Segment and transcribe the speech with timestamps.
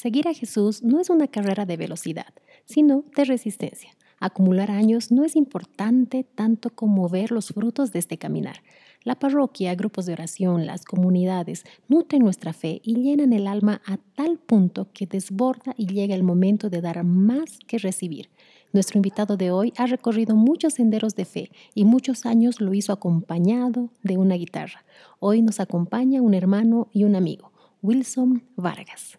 [0.00, 2.32] Seguir a Jesús no es una carrera de velocidad,
[2.64, 3.90] sino de resistencia.
[4.18, 8.62] Acumular años no es importante tanto como ver los frutos de este caminar.
[9.04, 13.98] La parroquia, grupos de oración, las comunidades nutren nuestra fe y llenan el alma a
[14.14, 18.30] tal punto que desborda y llega el momento de dar más que recibir.
[18.72, 22.94] Nuestro invitado de hoy ha recorrido muchos senderos de fe y muchos años lo hizo
[22.94, 24.82] acompañado de una guitarra.
[25.18, 29.18] Hoy nos acompaña un hermano y un amigo, Wilson Vargas.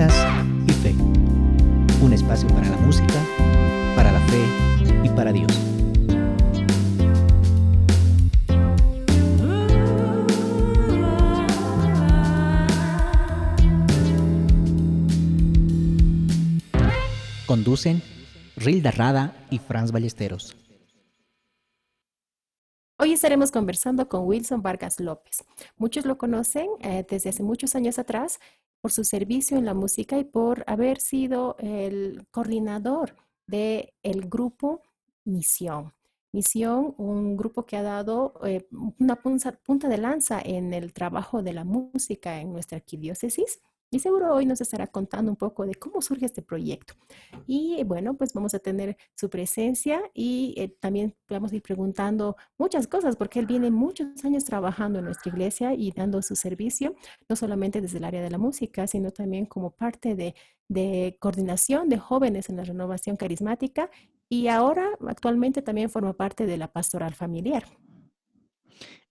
[0.00, 0.94] Y Fe.
[2.02, 3.22] Un espacio para la música,
[3.94, 4.42] para la fe
[5.04, 5.52] y para Dios.
[17.46, 18.02] Conducen
[18.56, 20.56] Rilda Rada y Franz Ballesteros.
[22.96, 25.44] Hoy estaremos conversando con Wilson Vargas López.
[25.76, 28.38] Muchos lo conocen eh, desde hace muchos años atrás
[28.80, 34.82] por su servicio en la música y por haber sido el coordinador del el grupo
[35.24, 35.92] Misión.
[36.32, 38.66] Misión, un grupo que ha dado eh,
[38.98, 44.32] una punta de lanza en el trabajo de la música en nuestra arquidiócesis y seguro
[44.32, 46.94] hoy nos estará contando un poco de cómo surge este proyecto.
[47.46, 52.36] Y bueno, pues vamos a tener su presencia y eh, también vamos a ir preguntando
[52.56, 56.94] muchas cosas, porque él viene muchos años trabajando en nuestra iglesia y dando su servicio,
[57.28, 60.34] no solamente desde el área de la música, sino también como parte de,
[60.68, 63.90] de coordinación de jóvenes en la renovación carismática
[64.28, 67.64] y ahora actualmente también forma parte de la pastoral familiar.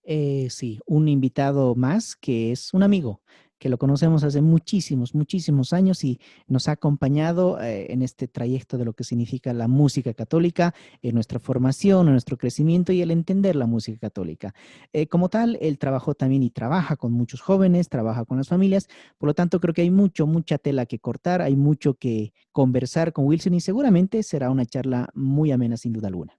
[0.04, 3.22] Eh, sí, un invitado más que es un amigo
[3.60, 8.78] que lo conocemos hace muchísimos, muchísimos años y nos ha acompañado eh, en este trayecto
[8.78, 13.12] de lo que significa la música católica, en nuestra formación, en nuestro crecimiento y el
[13.12, 14.54] entender la música católica.
[14.94, 18.88] Eh, como tal, él trabajó también y trabaja con muchos jóvenes, trabaja con las familias,
[19.18, 23.14] por lo tanto creo que hay mucho, mucha tela que cortar, hay mucho que conversar
[23.14, 26.39] con Wilson y seguramente será una charla muy amena sin duda alguna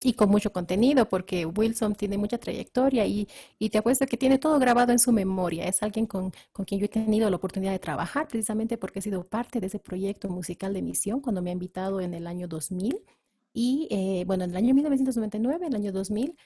[0.00, 3.28] y con mucho contenido, porque Wilson tiene mucha trayectoria y,
[3.58, 5.66] y, te apuesto que tiene todo grabado en su memoria.
[5.66, 9.02] Es alguien con, con, quien yo he tenido la oportunidad de trabajar, precisamente porque he
[9.02, 12.46] sido parte de ese proyecto musical de misión cuando me ha invitado en el año
[12.48, 13.04] 2000.
[13.52, 16.36] Y eh, bueno, en el año 1999, en el año 2000,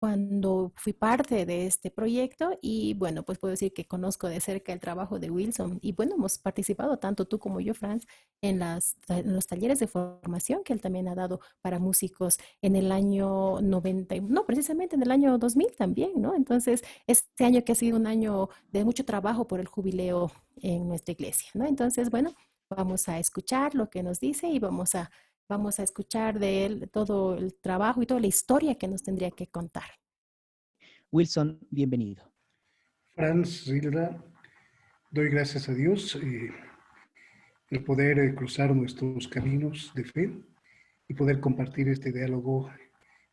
[0.00, 4.72] cuando fui parte de este proyecto y bueno, pues puedo decir que conozco de cerca
[4.72, 8.06] el trabajo de Wilson y bueno, hemos participado tanto tú como yo, Franz,
[8.40, 12.76] en, las, en los talleres de formación que él también ha dado para músicos en
[12.76, 16.34] el año 90, no, precisamente en el año 2000 también, ¿no?
[16.34, 20.32] Entonces, este año que ha sido un año de mucho trabajo por el jubileo
[20.62, 21.66] en nuestra iglesia, ¿no?
[21.66, 22.34] Entonces, bueno,
[22.70, 25.10] vamos a escuchar lo que nos dice y vamos a
[25.50, 29.32] Vamos a escuchar de él todo el trabajo y toda la historia que nos tendría
[29.32, 29.98] que contar.
[31.10, 32.22] Wilson, bienvenido.
[33.16, 34.22] Franz Rilda,
[35.10, 36.52] doy gracias a Dios eh,
[37.68, 40.32] el poder eh, cruzar nuestros caminos de fe
[41.08, 42.70] y poder compartir este diálogo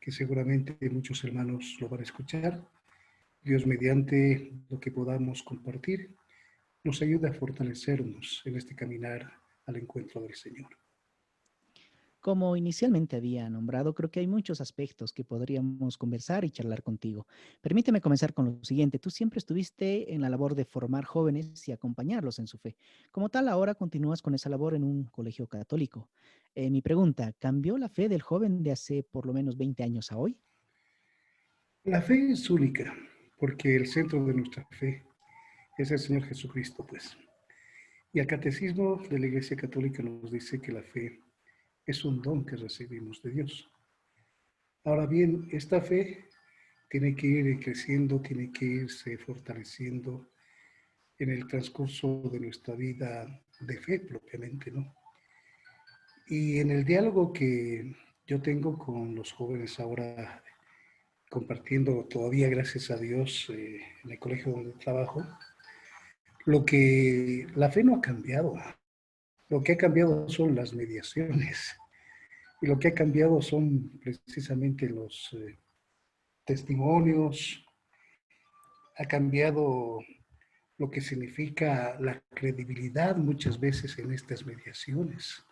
[0.01, 2.67] que seguramente muchos hermanos lo van a escuchar.
[3.44, 6.16] Dios mediante lo que podamos compartir
[6.84, 9.31] nos ayuda a fortalecernos en este caminar
[9.67, 10.69] al encuentro del Señor.
[12.19, 17.28] Como inicialmente había nombrado, creo que hay muchos aspectos que podríamos conversar y charlar contigo.
[17.61, 19.00] Permíteme comenzar con lo siguiente.
[19.00, 22.75] Tú siempre estuviste en la labor de formar jóvenes y acompañarlos en su fe.
[23.11, 26.09] Como tal, ahora continúas con esa labor en un colegio católico.
[26.55, 30.11] Eh, mi pregunta, ¿cambió la fe del joven de hace por lo menos 20 años
[30.11, 30.38] a hoy?
[31.84, 32.94] La fe es única,
[33.38, 35.05] porque el centro de nuestra fe
[35.78, 37.16] es el Señor Jesucristo, pues.
[38.11, 41.22] Y el catecismo de la Iglesia Católica nos dice que la fe
[41.88, 43.72] es un don que recibimos de Dios.
[44.84, 46.25] Ahora bien, esta fe
[46.90, 50.30] tiene que ir creciendo, tiene que irse fortaleciendo
[51.18, 54.94] en el transcurso de nuestra vida de fe propiamente, ¿no?
[56.28, 57.96] Y en el diálogo que
[58.26, 60.44] yo tengo con los jóvenes ahora,
[61.29, 65.26] compartiendo todavía, gracias a Dios, eh, en el colegio donde trabajo,
[66.46, 68.56] lo que la fe no ha cambiado,
[69.50, 71.78] lo que ha cambiado son las mediaciones.
[72.62, 75.59] Y lo que ha cambiado son precisamente los eh,
[76.46, 77.64] testimonios.
[78.98, 80.00] Ha cambiado
[80.78, 85.44] lo que significa la credibilidad muchas veces en estas mediaciones,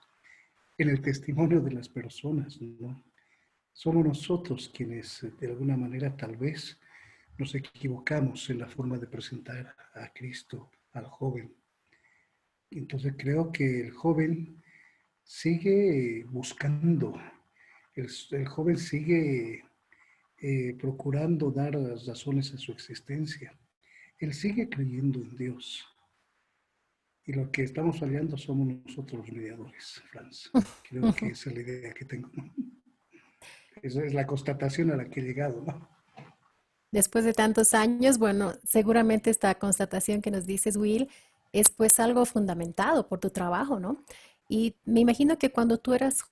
[0.78, 2.60] en el testimonio de las personas.
[2.62, 3.04] ¿no?
[3.72, 6.80] Somos nosotros quienes eh, de alguna manera tal vez
[7.38, 11.54] nos equivocamos en la forma de presentar a Cristo al joven
[12.72, 14.62] entonces creo que el joven
[15.26, 17.14] sigue buscando
[17.96, 19.64] el, joven sigue
[20.42, 23.58] eh, procurando dar las razones a su existencia.
[24.20, 25.86] Él sigue creyendo en Dios.
[27.26, 30.52] Y lo que estamos fallando somos nosotros los mediadores, Franz.
[30.90, 32.30] Creo que esa es la idea que tengo.
[33.82, 35.66] Esa es la constatación a la que he llegado.
[36.92, 41.10] Después de tantos años, bueno, seguramente esta constatación que nos dices, Will,
[41.52, 44.04] es pues algo fundamentado por tu trabajo, ¿no?
[44.48, 46.24] Y me imagino que cuando tú eras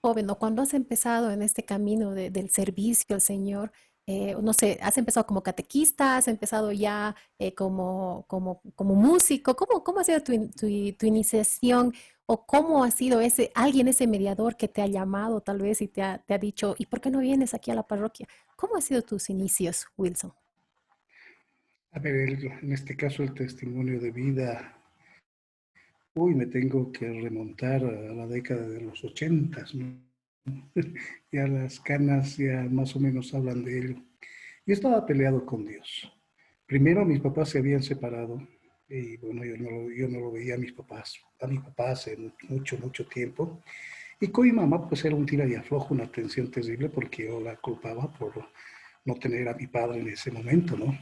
[0.00, 3.72] joven o cuando has empezado en este camino del servicio al Señor,
[4.10, 9.54] eh, no sé, has empezado como catequista, has empezado ya eh, como, como, como, músico,
[9.54, 11.92] ¿cómo, cómo ha sido tu, tu, iniciación
[12.24, 15.88] o cómo ha sido ese alguien, ese mediador que te ha llamado tal vez y
[15.88, 18.26] te ha, te ha dicho, ¿y por qué no vienes aquí a la parroquia?
[18.56, 20.32] ¿Cómo han sido tus inicios, Wilson?
[21.90, 22.30] A ver,
[22.62, 24.77] en este caso el testimonio de vida,
[26.18, 30.08] uy, me tengo que remontar a la década de los ochentas, ¿no?
[31.32, 33.94] ya las canas ya más o menos hablan de ello.
[34.66, 36.12] Yo estaba peleado con Dios.
[36.66, 38.46] Primero mis papás se habían separado
[38.88, 42.16] y bueno, yo no, yo no lo veía a mis papás, a mi papá hace
[42.48, 43.62] mucho, mucho tiempo.
[44.20, 47.40] Y con mi mamá pues era un tira y aflojo, una tensión terrible porque yo
[47.40, 48.32] la culpaba por
[49.04, 50.98] no tener a mi padre en ese momento, ¿no?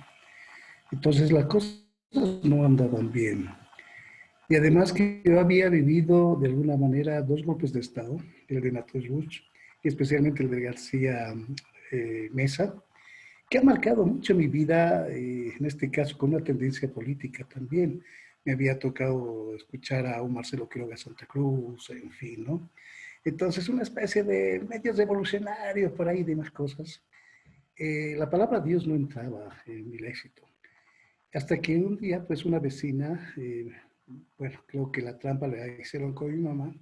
[0.92, 1.84] Entonces las cosas
[2.44, 3.48] no andaban bien.
[4.48, 8.16] Y además que yo había vivido de alguna manera dos golpes de Estado,
[8.48, 9.40] el de Natos Bush
[9.82, 11.34] y especialmente el de García
[11.90, 12.74] eh, Mesa,
[13.50, 18.02] que ha marcado mucho mi vida, eh, en este caso con una tendencia política también.
[18.44, 22.70] Me había tocado escuchar a un Marcelo Quiroga Santa Cruz, en fin, ¿no?
[23.24, 27.02] Entonces, una especie de medios revolucionarios por ahí, de más cosas.
[27.76, 30.42] Eh, la palabra Dios no entraba en mi éxito.
[31.34, 33.34] Hasta que un día, pues, una vecina
[34.38, 36.74] bueno, creo que la trampa la hicieron con mi mamá,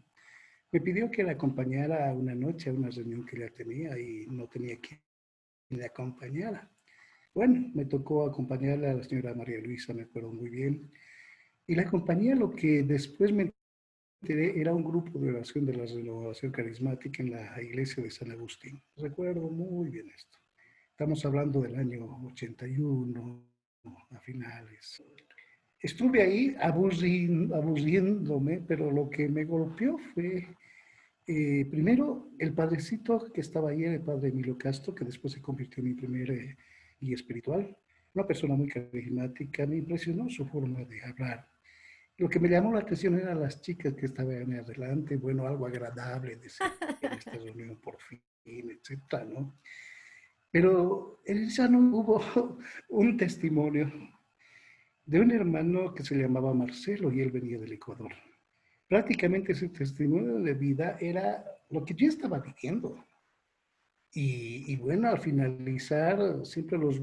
[0.72, 4.48] me pidió que la acompañara una noche a una reunión que ella tenía y no
[4.48, 5.00] tenía quien
[5.70, 6.70] le acompañara.
[7.32, 10.90] Bueno, me tocó acompañarla a la señora María Luisa, me acuerdo muy bien.
[11.66, 13.52] Y la acompañé lo que después me
[14.20, 18.30] enteré era un grupo de oración de la renovación carismática en la iglesia de San
[18.30, 18.82] Agustín.
[18.96, 20.38] Recuerdo muy bien esto.
[20.90, 23.54] Estamos hablando del año 81,
[24.10, 25.02] a finales.
[25.84, 30.48] Estuve ahí aburriéndome, pero lo que me golpeó fue,
[31.26, 35.82] eh, primero, el padrecito que estaba ahí, el padre Emilio Castro, que después se convirtió
[35.82, 36.56] en mi primer eh,
[36.98, 37.76] guía espiritual.
[38.14, 41.46] Una persona muy carismática, me impresionó su forma de hablar.
[42.16, 46.36] Lo que me llamó la atención eran las chicas que estaban adelante, bueno, algo agradable
[46.36, 46.48] de
[47.02, 49.60] en esta reunión por fin, etcétera, ¿no?
[50.50, 52.58] Pero ya no hubo
[52.88, 54.13] un testimonio
[55.06, 58.12] de un hermano que se llamaba Marcelo y él venía del Ecuador.
[58.88, 63.04] Prácticamente ese testimonio de vida era lo que yo estaba viviendo.
[64.16, 67.00] Y, bueno, al finalizar, siempre los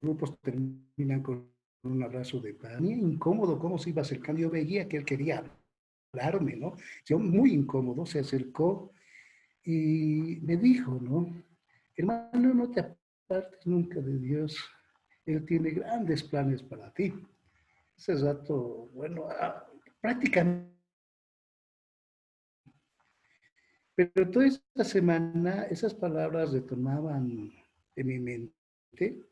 [0.00, 1.48] grupos terminan con
[1.84, 2.80] un abrazo de paz.
[2.80, 4.40] incómodo cómo se iba acercando.
[4.40, 5.44] Yo veía que él quería
[6.12, 6.76] hablarme, ¿no?
[7.06, 8.92] Yo muy incómodo, se acercó
[9.64, 11.32] y me dijo, ¿no?
[11.96, 14.56] Hermano, no te apartes nunca de Dios.
[15.26, 17.14] Él tiene grandes planes para ti.
[17.96, 19.66] Ese rato, bueno, ah,
[20.00, 20.72] prácticamente.
[23.94, 27.52] Pero toda esta semana esas palabras retornaban
[27.94, 29.22] en mi mente.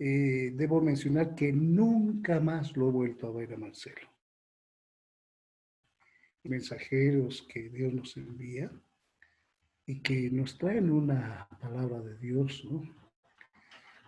[0.00, 4.08] Eh, debo mencionar que nunca más lo he vuelto a ver a Marcelo.
[6.44, 8.70] Mensajeros que Dios nos envía
[9.86, 13.07] y que nos traen una palabra de Dios, ¿no?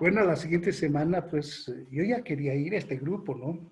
[0.01, 3.71] Bueno, la siguiente semana, pues yo ya quería ir a este grupo, ¿no?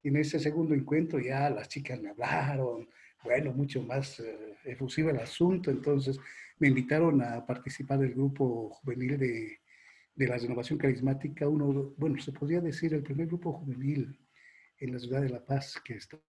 [0.00, 2.88] Y en ese segundo encuentro ya las chicas me hablaron,
[3.24, 6.20] bueno, mucho más eh, efusivo el asunto, entonces
[6.60, 9.58] me invitaron a participar del grupo juvenil de,
[10.14, 14.16] de la renovación carismática, uno, bueno, se podría decir el primer grupo juvenil
[14.78, 16.22] en la ciudad de La Paz que estaba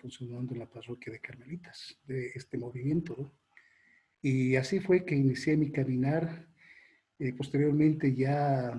[0.00, 3.32] funcionando en la parroquia de Carmelitas, de este movimiento, ¿no?
[4.20, 6.48] Y así fue que inicié mi caminar
[7.18, 8.72] eh, posteriormente ya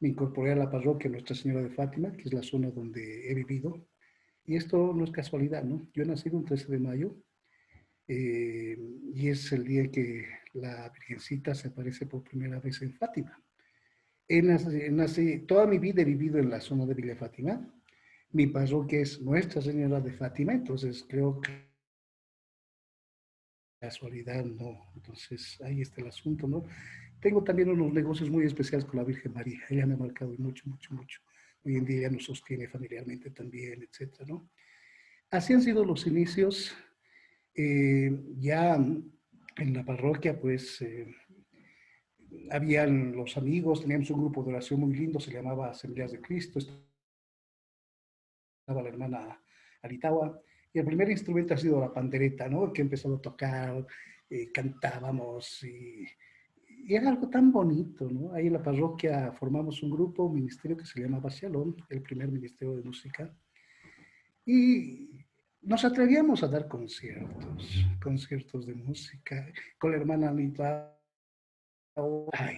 [0.00, 3.34] me incorporé a la parroquia Nuestra Señora de Fátima, que es la zona donde he
[3.34, 3.86] vivido.
[4.46, 5.88] Y esto no es casualidad, ¿no?
[5.92, 7.16] Yo he nacido un 13 de mayo
[8.08, 8.76] eh,
[9.14, 13.40] y es el día que la Virgencita se aparece por primera vez en Fátima.
[14.26, 17.60] He nací, toda mi vida he vivido en la zona de Villa Fátima.
[18.32, 21.70] Mi parroquia es Nuestra Señora de Fátima, entonces creo que
[23.80, 24.92] casualidad no.
[24.94, 26.64] Entonces ahí está el asunto, ¿no?
[27.20, 29.60] Tengo también unos negocios muy especiales con la Virgen María.
[29.68, 31.20] Ella me ha marcado mucho, mucho, mucho.
[31.64, 34.50] Hoy en día ella nos sostiene familiarmente también, etcétera, ¿no?
[35.30, 36.74] Así han sido los inicios.
[37.54, 41.14] Eh, ya en la parroquia, pues, eh,
[42.50, 46.58] habían los amigos, teníamos un grupo de oración muy lindo, se llamaba Asambleas de Cristo,
[46.58, 46.80] estaba
[48.82, 49.42] la hermana
[49.82, 50.40] Aritawa,
[50.72, 52.72] y el primer instrumento ha sido la pandereta, ¿no?
[52.72, 53.86] Que empezó a tocar,
[54.30, 56.06] eh, cantábamos y,
[56.90, 58.32] y, era algo tan bonito, ¿no?
[58.32, 62.28] Ahí en la parroquia formamos un grupo, un ministerio que se llamaba Shalom, el primer
[62.30, 63.32] ministerio de música,
[64.44, 65.10] y
[65.62, 69.46] nos atrevíamos a dar conciertos, conciertos de música,
[69.78, 70.96] con la hermana Anita.
[72.32, 72.56] Ay,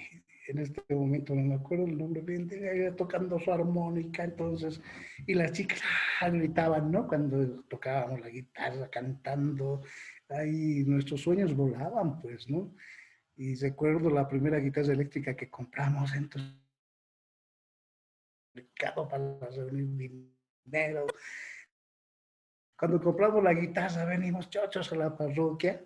[0.49, 2.49] en este momento no me acuerdo el nombre bien,
[2.97, 4.81] tocando su armónica, entonces,
[5.27, 5.81] y las chicas
[6.21, 7.07] ah, gritaban, ¿no?
[7.07, 9.83] Cuando tocábamos la guitarra, cantando,
[10.29, 12.75] ahí nuestros sueños volaban, pues, ¿no?
[13.37, 16.53] Y recuerdo la primera guitarra eléctrica que compramos, entonces,
[18.55, 20.31] mercado para reunir
[20.65, 21.07] dinero.
[22.77, 25.85] Cuando compramos la guitarra, venimos chochos a la parroquia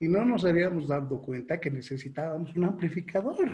[0.00, 3.50] y no nos habíamos dado cuenta que necesitábamos un amplificador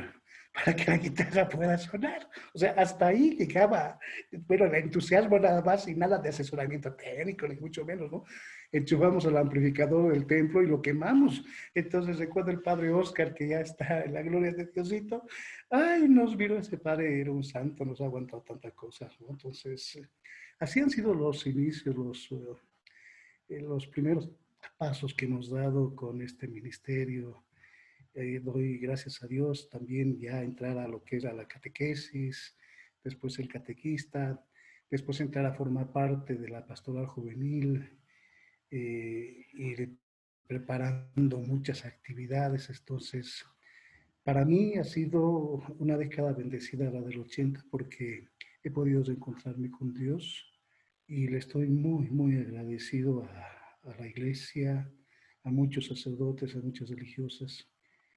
[0.55, 2.31] para que la guitarra pueda sonar.
[2.55, 3.99] O sea, hasta ahí llegaba,
[4.47, 8.25] bueno, el entusiasmo nada más y nada de asesoramiento técnico, ni mucho menos, ¿no?
[8.71, 11.45] Enchufamos el amplificador del templo y lo quemamos.
[11.75, 15.27] Entonces recuerdo el padre Oscar, que ya está en la gloria de Diosito,
[15.69, 19.31] ay, nos vio ese padre, era un santo, nos ha aguantado tantas cosas, ¿no?
[19.31, 20.01] Entonces,
[20.61, 22.33] así han sido los inicios, los,
[23.49, 24.31] eh, los primeros
[24.79, 27.45] pasos que hemos dado con este ministerio,
[28.15, 32.57] eh, doy gracias a Dios también ya entrar a lo que era la catequesis,
[33.05, 34.43] después el catequista,
[34.91, 37.99] después entrar a formar parte de la pastoral juvenil,
[38.71, 39.99] eh, ir
[40.47, 42.71] preparando muchas actividades.
[42.71, 43.45] Entonces,
[44.23, 48.29] para mí ha sido una década bendecida la del 80 porque
[48.63, 50.53] he podido reencontrarme con Dios
[51.07, 53.29] y le estoy muy, muy agradecido
[53.87, 54.91] a la iglesia,
[55.45, 57.69] a muchos sacerdotes, a muchas religiosas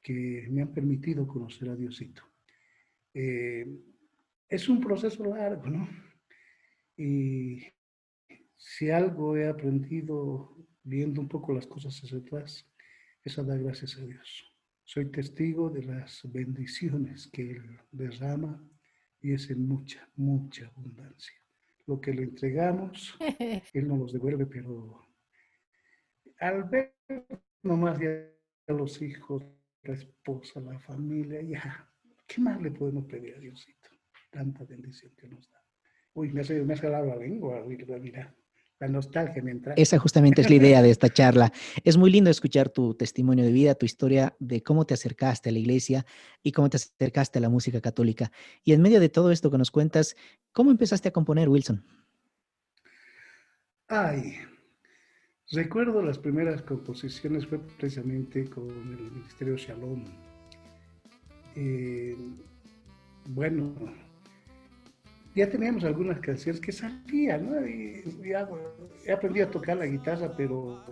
[0.01, 2.23] que me han permitido conocer a Diosito.
[3.13, 3.67] Eh,
[4.47, 5.87] es un proceso largo, ¿no?
[6.97, 7.61] Y
[8.57, 12.65] si algo he aprendido viendo un poco las cosas hacia atrás,
[13.23, 14.45] es a dar gracias a Dios.
[14.83, 18.63] Soy testigo de las bendiciones que Él derrama
[19.21, 21.35] y es en mucha, mucha abundancia.
[21.85, 23.15] Lo que le entregamos,
[23.73, 25.08] Él nos los devuelve, pero
[26.39, 26.95] al ver
[27.63, 28.25] nomás ya
[28.67, 29.43] los hijos
[29.83, 31.89] la esposa, la familia, ya.
[32.27, 33.89] ¿Qué más le podemos pedir a Diosito?
[34.29, 35.61] Tanta bendición que nos da.
[36.13, 38.33] Uy, me hace, me hace la lengua, mira.
[38.79, 39.73] La nostalgia me entra.
[39.75, 41.51] Esa justamente es la idea de esta charla.
[41.83, 45.51] Es muy lindo escuchar tu testimonio de vida, tu historia de cómo te acercaste a
[45.51, 46.05] la iglesia
[46.43, 48.31] y cómo te acercaste a la música católica.
[48.63, 50.15] Y en medio de todo esto que nos cuentas,
[50.53, 51.83] ¿cómo empezaste a componer, Wilson?
[53.89, 54.35] Ay,
[55.51, 60.05] Recuerdo las primeras composiciones fue precisamente con el Ministerio Shalom.
[61.55, 62.15] Eh,
[63.29, 63.73] bueno,
[65.33, 67.67] ya teníamos algunas canciones que salían, ¿no?
[67.67, 68.47] Y ya,
[69.07, 70.83] he aprendido a tocar la guitarra, pero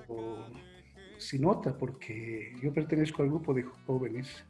[1.20, 4.44] sin nota, porque yo pertenezco al grupo de jóvenes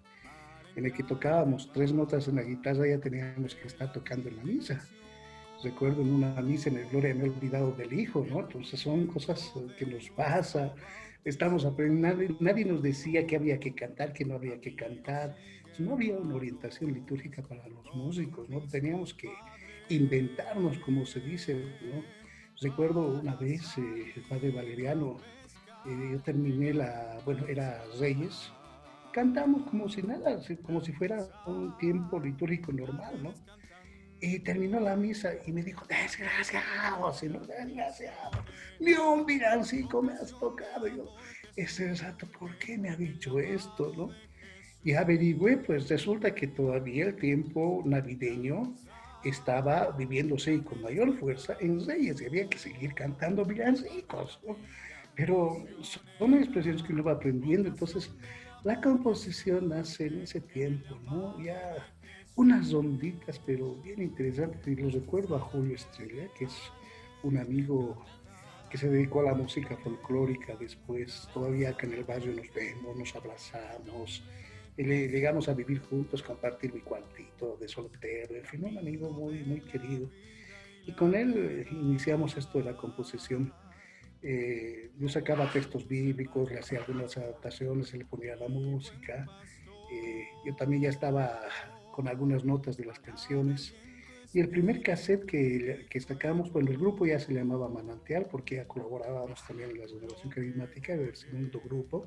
[0.78, 4.38] en el que tocábamos tres notas en la guitarra, ya teníamos que estar tocando en
[4.38, 4.88] la misa
[5.64, 8.42] recuerdo en una misa en el Gloria me he olvidado del hijo, ¿no?
[8.42, 10.74] Entonces son cosas que nos pasa,
[11.26, 15.36] estamos aprendiendo, nadie, nos decía que había que cantar, que no había que cantar,
[15.80, 18.60] no había una orientación litúrgica para los músicos, ¿no?
[18.62, 19.30] Teníamos que
[19.90, 22.04] inventarnos, como se dice, ¿no?
[22.62, 25.18] Recuerdo una vez eh, el padre Valeriano,
[25.86, 28.52] eh, yo terminé la, bueno, era Reyes,
[29.12, 33.34] cantamos como si nada, como si fuera un tiempo litúrgico normal, ¿no?
[34.20, 38.44] Y terminó la misa y me dijo, desgraciado, no desgraciado,
[38.80, 40.88] ni un villancico me has tocado.
[40.88, 41.16] yo,
[41.56, 43.94] es exacto, ¿por qué me ha dicho esto?
[43.96, 44.10] ¿no?
[44.84, 48.76] Y averigüé, pues resulta que todavía el tiempo navideño
[49.24, 54.40] estaba viviéndose con mayor fuerza en Reyes y había que seguir cantando villancicos.
[54.48, 54.56] ¿no?
[55.16, 55.66] Pero
[56.18, 58.12] son expresiones que uno va aprendiendo, entonces
[58.64, 61.42] la composición nace en ese tiempo, ¿no?
[61.44, 61.76] Ya
[62.38, 64.66] unas onditas, pero bien interesantes.
[64.66, 66.56] Y los recuerdo a Julio Estrella, que es
[67.24, 68.06] un amigo
[68.70, 71.28] que se dedicó a la música folclórica después.
[71.34, 74.24] Todavía acá en el barrio nos vemos, nos abrazamos,
[74.78, 79.62] llegamos a vivir juntos, compartir mi cuartito de soltero, en fin, un amigo muy, muy
[79.62, 80.10] querido.
[80.86, 83.52] Y con él eh, iniciamos esto de la composición.
[84.22, 89.26] Eh, yo sacaba textos bíblicos, le hacía algunas adaptaciones, se le ponía la música.
[89.92, 91.40] Eh, yo también ya estaba
[91.98, 93.74] con algunas notas de las canciones.
[94.32, 98.58] Y el primer cassette que, que sacamos, bueno, el grupo ya se llamaba Manantial porque
[98.58, 102.06] ya colaborábamos también en la renovación carismática del segundo grupo,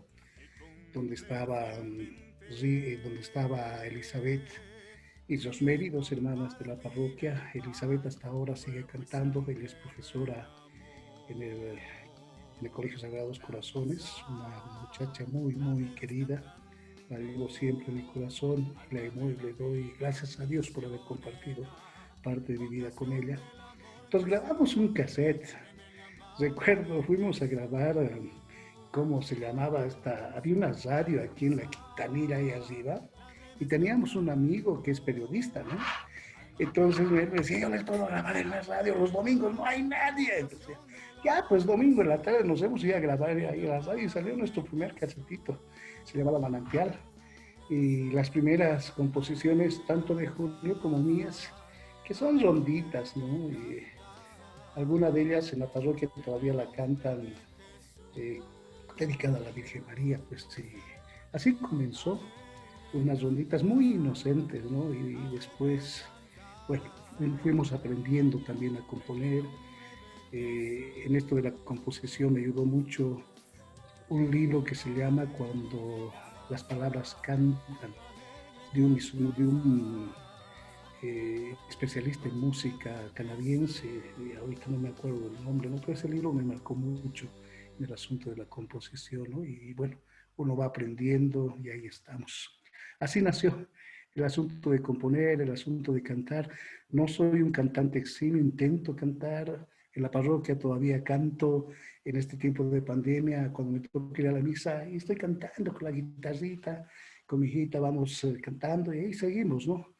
[0.94, 4.48] donde estaba, mm, donde estaba Elizabeth
[5.26, 7.50] y Rosemary, dos hermanas de la parroquia.
[7.52, 10.48] Elizabeth hasta ahora sigue cantando, ella es profesora
[11.28, 11.78] en el,
[12.60, 16.59] en el Colegio Sagrados Corazones, una muchacha muy, muy querida
[17.10, 21.66] la digo siempre en mi corazón, le, le doy gracias a Dios por haber compartido
[22.22, 23.36] parte de mi vida con ella.
[24.04, 25.56] Entonces grabamos un cassette.
[26.38, 27.96] Recuerdo, fuimos a grabar,
[28.92, 30.32] ¿cómo se llamaba esta?
[30.36, 33.00] Había una radio aquí en la Quintanilla ahí arriba
[33.58, 35.76] y teníamos un amigo que es periodista, ¿no?
[36.60, 40.40] Entonces me decía, yo les puedo grabar en la radio, los domingos no hay nadie.
[40.40, 40.76] Entonces,
[41.24, 44.04] ya, pues domingo en la tarde nos hemos ido a grabar ahí en la radio
[44.04, 45.60] y salió nuestro primer casetito
[46.04, 46.98] se llamaba Manantial.
[47.68, 51.50] Y las primeras composiciones, tanto de Julio como mías,
[52.04, 53.48] que son ronditas, ¿no?
[53.50, 53.84] Y
[54.74, 57.32] alguna de ellas en la parroquia todavía la cantan,
[58.16, 58.40] eh,
[58.98, 60.64] dedicada a la Virgen María, pues sí.
[61.32, 62.20] Así comenzó,
[62.92, 64.92] unas ronditas muy inocentes, ¿no?
[64.92, 66.04] Y, después,
[66.66, 66.82] bueno,
[67.42, 69.44] fuimos aprendiendo también a componer.
[70.32, 73.22] Eh, en esto de la composición me ayudó mucho
[74.10, 76.12] un libro que se llama Cuando
[76.50, 77.94] las palabras cantan,
[78.74, 80.12] de un, de un
[81.02, 84.02] eh, especialista en música canadiense,
[84.38, 85.76] ahorita no me acuerdo del nombre, ¿no?
[85.76, 87.26] pero ese libro me marcó mucho
[87.78, 89.44] en el asunto de la composición, ¿no?
[89.44, 89.96] y bueno,
[90.36, 92.60] uno va aprendiendo y ahí estamos.
[92.98, 93.68] Así nació
[94.14, 96.50] el asunto de componer, el asunto de cantar.
[96.90, 101.68] No soy un cantante eximio, intento cantar, en la parroquia todavía canto
[102.04, 105.72] en este tiempo de pandemia, cuando me toca ir a la misa, y estoy cantando
[105.72, 106.88] con la guitarrita,
[107.26, 109.94] con mi hijita vamos eh, cantando y ahí seguimos, ¿no?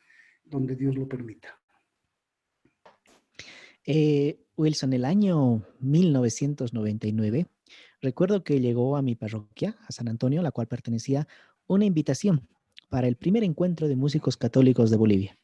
[0.45, 1.61] Donde Dios lo permita.
[3.87, 7.47] Eh, Wilson, el año 1999,
[8.01, 11.29] recuerdo que llegó a mi parroquia, a San Antonio, la cual pertenecía,
[11.67, 12.49] una invitación
[12.89, 15.39] para el primer encuentro de músicos católicos de Bolivia.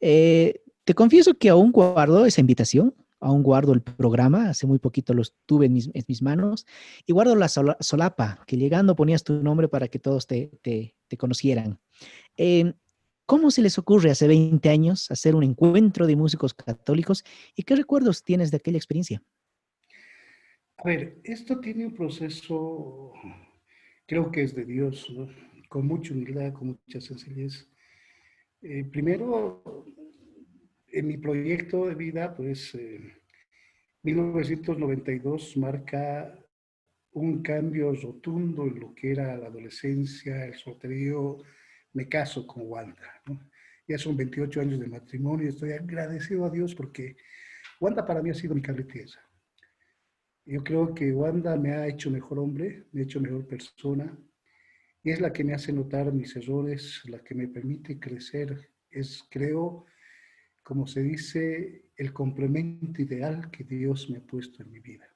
[0.00, 5.14] Eh, te confieso que aún guardo esa invitación, aún guardo el programa, hace muy poquito
[5.14, 6.66] los tuve en mis, manos,
[7.06, 10.50] y guardo la solapa, que llegando ponías tu nombre para que todos te,
[11.18, 11.78] conocieran.
[12.36, 12.74] Em,
[13.26, 17.24] ¿Cómo se les ocurre hace 20 años hacer un encuentro de músicos católicos
[17.56, 19.22] y qué recuerdos tienes de aquella experiencia?
[20.76, 23.12] A ver, esto tiene un proceso,
[24.06, 25.10] creo que es de Dios,
[25.70, 27.66] con mucha humildad, con mucha sencillez.
[28.60, 29.86] Eh, primero,
[30.94, 32.78] en mi proyecto de vida, pues
[34.02, 36.38] 1992 eh, marca
[37.12, 41.38] un cambio rotundo en lo que era la adolescencia, el solterío.
[41.92, 43.22] Me caso con Wanda.
[43.86, 47.16] Ya son 28 años de matrimonio y estoy agradecido a Dios porque
[47.80, 49.12] Wanda para mí ha sido mi carretera.
[50.46, 54.16] Yo creo que Wanda me ha hecho mejor hombre, me ha hecho mejor persona
[55.02, 58.70] y es la que me hace notar mis errores, la que me permite crecer.
[58.90, 59.86] Es, creo,
[60.64, 65.06] como se dice, el complemento ideal que Dios me ha puesto en mi vida.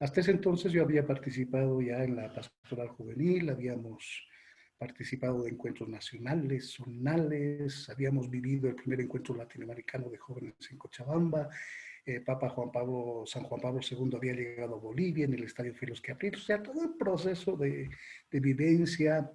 [0.00, 4.26] Hasta ese entonces yo había participado ya en la pastoral juvenil, habíamos
[4.76, 11.48] participado de encuentros nacionales, zonales, habíamos vivido el primer encuentro latinoamericano de jóvenes en Cochabamba,
[12.04, 15.72] eh, Papa Juan Pablo, San Juan Pablo II había llegado a Bolivia en el Estadio
[15.72, 17.88] Filos Capriles, o sea, todo el proceso de,
[18.28, 19.30] de vivencia,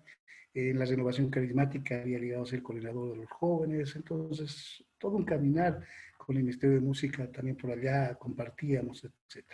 [0.57, 5.25] en la renovación carismática había llegado a ser coordinador de los jóvenes, entonces todo un
[5.25, 5.83] caminar
[6.17, 9.45] con el Ministerio de Música también por allá, compartíamos, etc.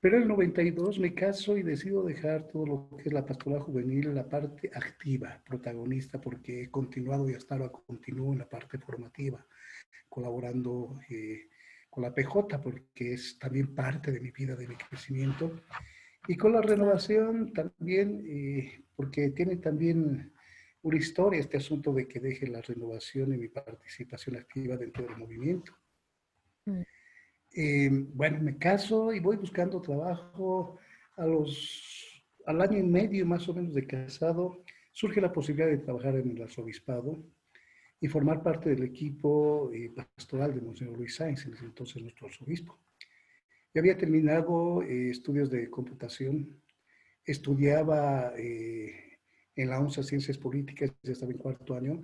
[0.00, 3.60] Pero en el 92 me caso y decido dejar todo lo que es la pastoral
[3.60, 8.78] juvenil, la parte activa, protagonista, porque he continuado y hasta ahora continúo en la parte
[8.78, 9.44] formativa,
[10.08, 11.48] colaborando eh,
[11.88, 15.60] con la PJ, porque es también parte de mi vida, de mi crecimiento.
[16.26, 20.32] Y con la renovación también, eh, porque tiene también
[20.82, 25.16] una historia este asunto de que deje la renovación y mi participación activa dentro del
[25.16, 25.72] movimiento.
[26.66, 26.82] Mm.
[27.54, 30.78] Eh, bueno, me caso y voy buscando trabajo.
[31.16, 35.78] A los, al año y medio más o menos de casado, surge la posibilidad de
[35.78, 37.24] trabajar en el arzobispado
[38.00, 42.78] y formar parte del equipo eh, pastoral de Monseñor Luis Sáenz, entonces nuestro arzobispo.
[43.78, 46.60] Había terminado eh, estudios de computación,
[47.24, 52.02] estudiaba en la UNSA Ciencias Políticas, ya estaba en cuarto año.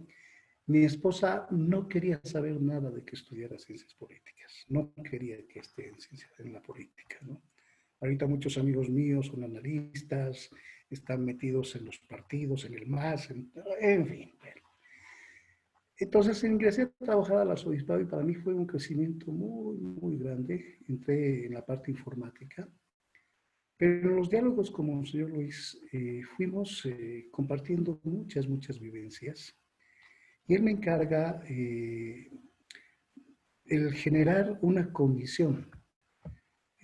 [0.67, 5.89] Mi esposa no quería saber nada de que estudiara ciencias políticas, no quería que esté
[5.89, 7.19] en, ciencia, en la política.
[7.23, 7.43] ¿no?
[8.01, 10.51] Ahorita muchos amigos míos son analistas,
[10.89, 14.33] están metidos en los partidos, en el MAS, en, fin.
[15.97, 20.19] Entonces ingresé a trabajar a la Arzobispado y para mí fue un crecimiento muy, muy
[20.19, 20.79] grande.
[20.89, 22.69] Entré en la parte informática.
[23.77, 29.57] Pero en los diálogos como el señor Luis eh, fuimos eh, compartiendo muchas, muchas vivencias.
[30.47, 32.31] Y él me encarga eh,
[33.67, 35.71] el generar una comisión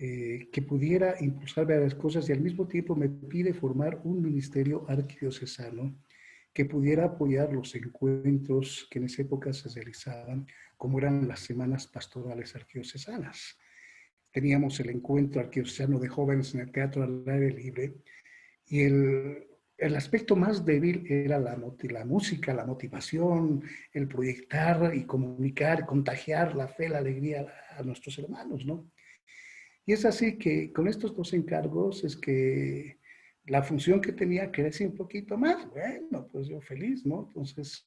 [0.02, 5.94] que pudiera impulsar varias cosas y al mismo tiempo me pide formar un ministerio arquidiocesano
[6.52, 11.86] que pudiera apoyar los encuentros que en esa época se realizaban, como eran las semanas
[11.86, 13.58] pastorales arquiocesanas.
[14.32, 17.94] Teníamos el encuentro arquidiocesano de jóvenes en el teatro al aire libre
[18.66, 19.46] y el,
[19.80, 26.54] el aspecto más débil era la, la, música, la motivación, el proyectar y comunicar, contagiar
[26.54, 28.90] la fe, la alegría a nuestros hermanos, ¿no?
[29.86, 32.99] Y es así que con estos dos encargos es que
[33.50, 35.68] la función que tenía crece un poquito más.
[35.70, 37.26] Bueno, pues yo feliz, ¿no?
[37.26, 37.84] Entonces,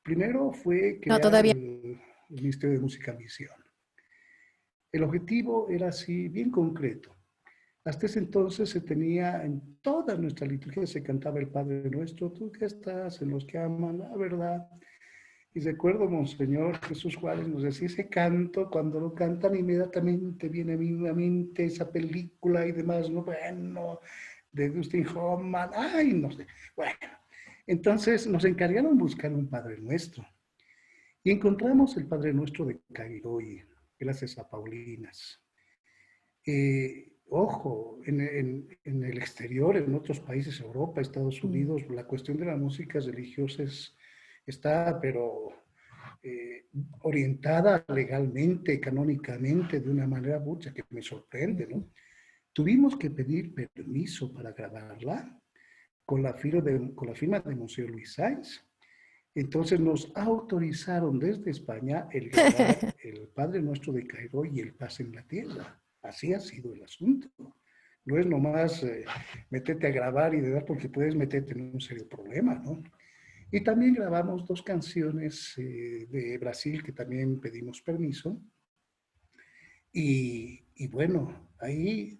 [0.00, 1.52] primero fue crear todavía.
[1.52, 1.98] El,
[2.30, 3.50] el, Ministerio de Música Misión.
[4.92, 7.14] El objetivo era así, bien concreto.
[7.84, 12.52] Hasta ese entonces se tenía en toda nuestra liturgia, se cantaba el Padre Nuestro, tú
[12.52, 14.68] que estás en los que aman la verdad.
[15.52, 20.76] Y recuerdo, Monseñor Jesús Juárez nos decía ese canto, cuando lo cantan inmediatamente viene a
[20.76, 23.24] mi mente esa película y demás, ¿no?
[23.24, 23.98] Bueno,
[24.52, 26.46] de Dustin Hoffman, ay, no sé.
[26.76, 26.94] Bueno,
[27.66, 30.26] entonces nos encargaron buscar un Padre Nuestro.
[31.24, 33.64] Y encontramos el Padre Nuestro de Cairoy,
[33.98, 35.40] gracias a Paulinas.
[36.44, 42.36] Eh, ojo, en, en, en, el exterior, en otros países, Europa, Estados Unidos, la cuestión
[42.36, 43.96] de las músicas religiosas
[44.44, 45.50] está, pero
[46.22, 46.66] eh,
[47.00, 51.88] orientada legalmente, canónicamente, de una manera mucha que me sorprende, ¿no?
[52.52, 55.40] Tuvimos que pedir permiso para grabarla
[56.04, 58.62] con la firma de, con la firma de Museo Luis Sáenz.
[59.34, 65.00] Entonces nos autorizaron desde España el grabar el Padre Nuestro de Cairo y el Paz
[65.00, 65.80] en la Tierra.
[66.02, 67.30] Así ha sido el asunto.
[68.04, 69.04] No es nomás eh,
[69.48, 72.82] meterte a grabar y de verdad porque puedes meterte en un serio problema, ¿no?
[73.50, 78.42] Y también grabamos dos canciones eh, de Brasil que también pedimos permiso.
[79.92, 82.18] Y, y bueno, ahí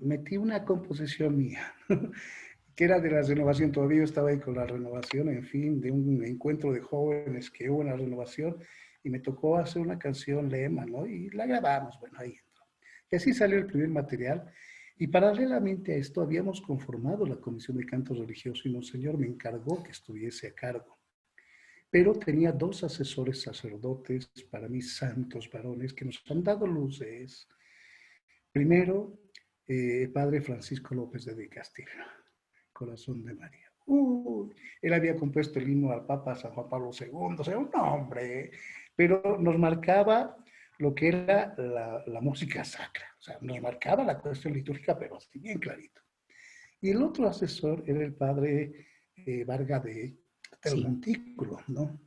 [0.00, 1.74] metí una composición mía,
[2.76, 6.24] que era de la renovación, todavía estaba ahí con la renovación, en fin, de un
[6.24, 8.56] encuentro de jóvenes que hubo en la renovación,
[9.02, 11.06] y me tocó hacer una canción lema, ¿no?
[11.06, 12.64] Y la grabamos, bueno, ahí entró.
[13.10, 14.50] Y así salió el primer material.
[14.98, 19.82] Y paralelamente a esto habíamos conformado la Comisión de Cantos Religiosos y Monseñor me encargó
[19.82, 20.98] que estuviese a cargo.
[21.88, 27.46] Pero tenía dos asesores sacerdotes, para mí santos varones, que nos han dado luces.
[28.50, 29.20] Primero,
[29.66, 31.88] eh, padre Francisco López de Castillo,
[32.72, 33.72] Corazón de María.
[33.86, 34.50] Uh,
[34.82, 38.50] él había compuesto el himno al Papa San Juan Pablo II, o sea, un hombre,
[38.94, 40.36] pero nos marcaba
[40.78, 45.16] lo que era la, la, música sacra, o sea, nos marcaba la cuestión litúrgica, pero
[45.16, 46.02] así bien clarito.
[46.80, 50.16] Y el otro asesor era el padre eh, Varga de,
[50.62, 50.82] del sí.
[50.82, 51.98] Montículo, ¿no?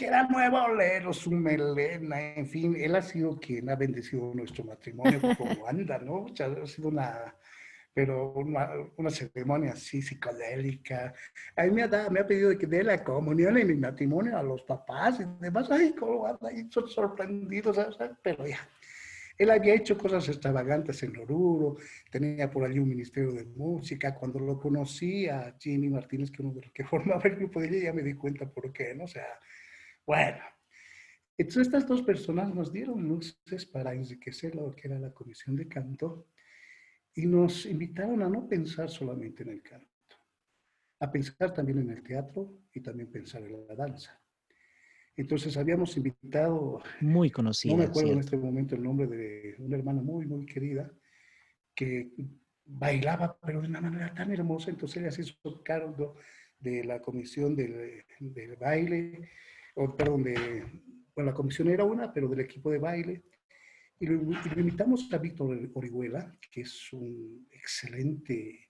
[0.00, 4.64] Que era nueva olero, su melena, en fin, él ha sido quien ha bendecido nuestro
[4.64, 6.22] matrimonio como anda, ¿no?
[6.22, 7.34] O sea, ha sido una,
[7.92, 11.12] pero una, una, ceremonia así psicodélica.
[11.54, 14.38] A mí me ha, dado, me ha pedido que dé la comunión en mi matrimonio
[14.38, 18.16] a los papás y demás, ay, cómo anda, ahí son sorprendidos, ¿sabes?
[18.22, 18.58] pero ya.
[19.36, 21.76] Él había hecho cosas extravagantes en Oruro,
[22.10, 24.14] tenía por allí un ministerio de música.
[24.14, 27.68] Cuando lo conocí a Jimmy Martínez, que uno de los que formaba el grupo de
[27.68, 29.04] ella, ya me di cuenta por qué, ¿no?
[29.04, 29.26] O sea,
[30.10, 30.42] bueno,
[31.38, 35.68] entonces estas dos personas nos dieron luces para enriquecer lo que era la comisión de
[35.68, 36.26] canto
[37.14, 40.16] y nos invitaron a no pensar solamente en el canto,
[40.98, 44.20] a pensar también en el teatro y también pensar en la danza.
[45.14, 48.14] Entonces habíamos invitado, muy conocida, no me acuerdo ¿cierto?
[48.14, 50.90] en este momento el nombre de una hermana muy, muy querida,
[51.72, 52.10] que
[52.64, 56.16] bailaba, pero de una manera tan hermosa, entonces ella se hizo cargo
[56.58, 59.30] de la comisión del, del baile,
[59.82, 60.62] o perdón, de,
[61.14, 63.22] bueno, la comisión era una, pero del equipo de baile.
[63.98, 68.68] Y lo, lo invitamos a Víctor Orihuela, que es un excelente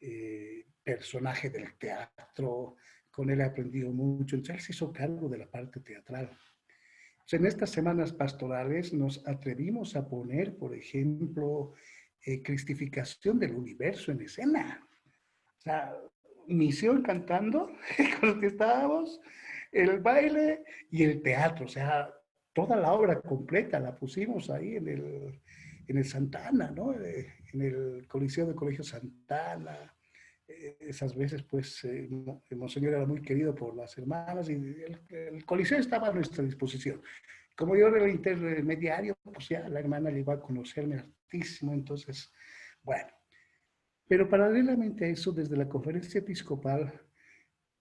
[0.00, 2.76] eh, personaje del teatro,
[3.12, 6.36] con él he aprendido mucho, entonces él se hizo cargo de la parte teatral.
[7.12, 11.74] Entonces, en estas semanas pastorales nos atrevimos a poner, por ejemplo,
[12.24, 14.84] eh, cristificación del universo en escena.
[15.58, 15.94] O sea,
[16.48, 17.70] misión cantando
[18.20, 19.20] con los que estábamos,
[19.72, 22.12] el baile y el teatro, o sea,
[22.52, 25.40] toda la obra completa la pusimos ahí en el,
[25.86, 26.92] en el Santana, ¿no?
[26.92, 29.94] Eh, en el Coliseo de Colegio Santana,
[30.46, 32.08] eh, esas veces, pues, eh,
[32.50, 37.00] el Monseñor era muy querido por las hermanas y el, coliseo estaba a nuestra disposición.
[37.56, 42.32] Como yo era el intermediario, pues ya la hermana llegó a conocerme altísimo, entonces,
[42.82, 43.10] bueno.
[44.08, 47.00] Pero paralelamente a eso, desde la conferencia episcopal,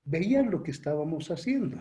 [0.10, 1.78] veían lo que estábamos haciendo.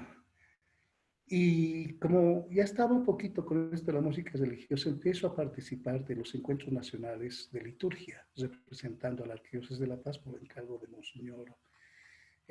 [1.26, 6.04] Y como ya estaba un poquito con esto de la música religiosa, empiezo a participar
[6.04, 10.78] de los encuentros nacionales de liturgia, representando a la Arquidiócesis de La Paz por encargo
[10.78, 11.54] de Monseñor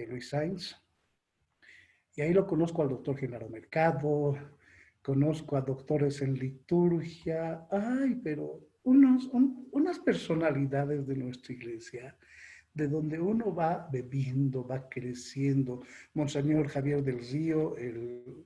[0.06, 0.76] Luis Sainz.
[2.16, 4.38] Y ahí lo conozco al doctor Genaro Mercado,
[5.02, 9.30] conozco a doctores en liturgia, ay, pero unos,
[9.72, 12.16] unas personalidades de nuestra iglesia,
[12.78, 15.82] de donde uno va bebiendo, va creciendo.
[16.14, 18.46] Monseñor Javier del Río, el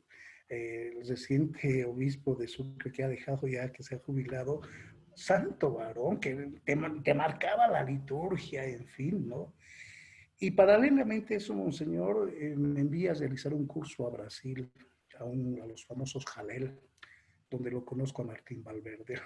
[1.05, 4.61] reciente obispo de Sucre que ha dejado ya, que se ha jubilado,
[5.13, 9.53] santo varón, que te, marcaba la liturgia, en fin, ¿no?
[10.39, 14.71] Y paralelamente eso, Monseñor, eh, me envía a realizar un curso a Brasil,
[15.19, 16.79] a, a los famosos Jalel,
[17.49, 19.19] donde lo conozco a Martín Valverde.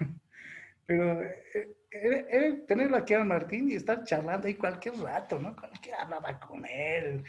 [0.86, 5.56] Pero eh, eh, tenerlo aquí a Martín y estar charlando ahí cualquier rato, ¿no?
[5.56, 7.24] Cualquier hablaba con él.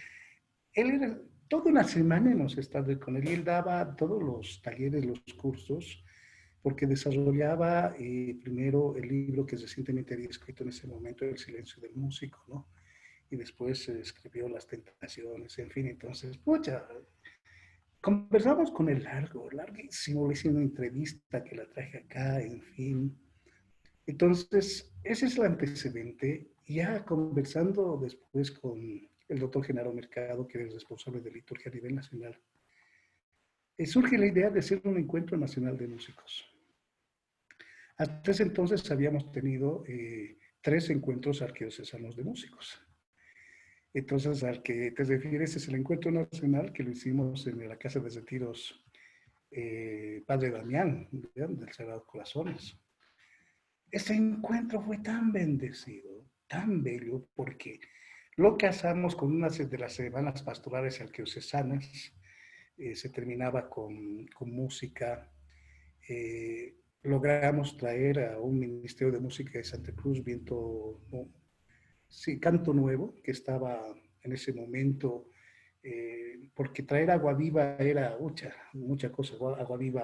[0.73, 5.05] Él era toda una semana hemos estado con él y él daba todos los talleres,
[5.05, 6.05] los cursos,
[6.63, 11.81] porque desarrollaba eh, primero el libro que recientemente había escrito en ese momento, El silencio
[11.81, 12.69] del músico, ¿no?
[13.31, 16.87] Y después escribió Las tentaciones, en fin, entonces, pucha,
[18.01, 23.26] conversamos con él largo, larguísimo, le hice una entrevista que la traje acá, en fin.
[24.07, 26.49] Entonces, ese es el antecedente.
[26.67, 31.95] Ya conversando después con el doctor Genaro Mercado, que es responsable de liturgia a nivel
[31.95, 32.41] nacional,
[33.79, 36.45] eh, surge la idea de hacer un encuentro nacional de músicos.
[37.99, 42.81] Hasta ese entonces habíamos tenido eh, tres encuentros arqueocesanos de músicos.
[43.93, 47.99] Entonces, al que te refieres es el encuentro nacional que lo hicimos en la Casa
[48.01, 48.85] de Retiros
[49.51, 52.77] eh, Padre Damián, del Sagrado Corazones.
[53.97, 57.81] Ese encuentro fue tan bendecido, tan bello, porque
[58.37, 62.13] lo casamos con una de las semanas pastorales arqueocesanas,
[62.77, 65.33] eh, se terminaba con, con música.
[66.07, 71.01] Eh, logramos traer a un Ministerio de Música de Santa Cruz, Viento,
[72.07, 73.81] sí, Canto Nuevo, que estaba
[74.23, 75.31] en ese momento,
[75.83, 80.03] eh, porque traer agua viva era mucha, mucha cosa, agua viva,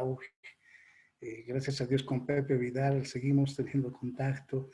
[1.47, 4.71] gracias a Dios con Pepe Vidal seguimos teniendo contacto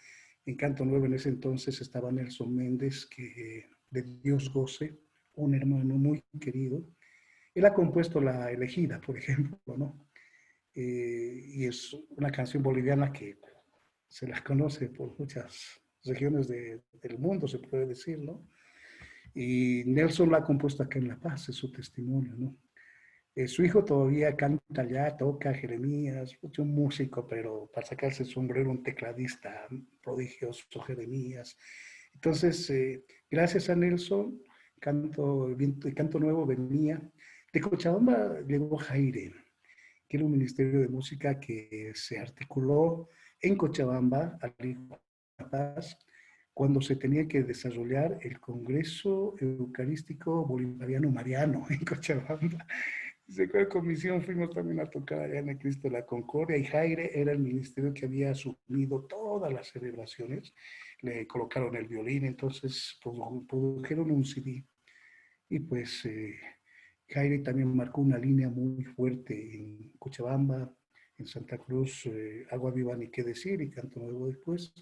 [0.46, 4.98] en Canto Nuevo en ese entonces estaba Nelson Méndez, que de Dios goce,
[5.34, 6.88] un hermano muy querido.
[7.54, 10.08] Él ha compuesto La Elegida, por ejemplo, ¿no?
[10.74, 13.38] Eh, y es una canción boliviana que
[14.06, 18.48] se la conoce por muchas regiones del mundo, se puede decir, ¿no?
[19.34, 22.56] Y Nelson la ha compuesto acá en La Paz, es su testimonio, ¿no?
[23.38, 28.28] Eh, su hijo todavía canta ya, toca Jeremías, es un músico, pero para sacarse el
[28.28, 29.68] sombrero, un tecladista
[30.02, 31.56] prodigioso, Jeremías.
[32.14, 34.42] Entonces, eh, gracias a Nelson,
[34.80, 35.56] Canto,
[35.94, 37.00] Canto Nuevo venía.
[37.52, 39.32] De Cochabamba llegó Jaire,
[40.08, 43.08] que era un ministerio de música que se articuló
[43.40, 44.98] en Cochabamba, al
[45.48, 45.96] Paz,
[46.52, 52.66] cuando se tenía que desarrollar el Congreso Eucarístico Bolivariano Mariano en Cochabamba.
[53.28, 54.22] ¿Se acuerda comisión?
[54.22, 57.38] Fuimos también a tocar allá en el Cristo de la Concordia y Jaire era el
[57.38, 60.54] ministerio que había asumido todas las celebraciones.
[61.02, 64.64] Le colocaron el violín, entonces produjeron un CD.
[65.50, 66.36] Y pues eh,
[67.06, 70.74] Jaire también marcó una línea muy fuerte en Cochabamba,
[71.18, 74.72] en Santa Cruz, eh, Agua Viva ni qué decir, y Canto Nuevo después.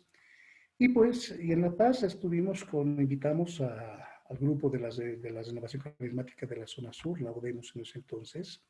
[0.78, 5.30] Y pues, y en La Paz estuvimos con, invitamos a al grupo de, las, de,
[5.30, 8.62] la renovación carismática de la zona sur, la Odemos en ese entonces,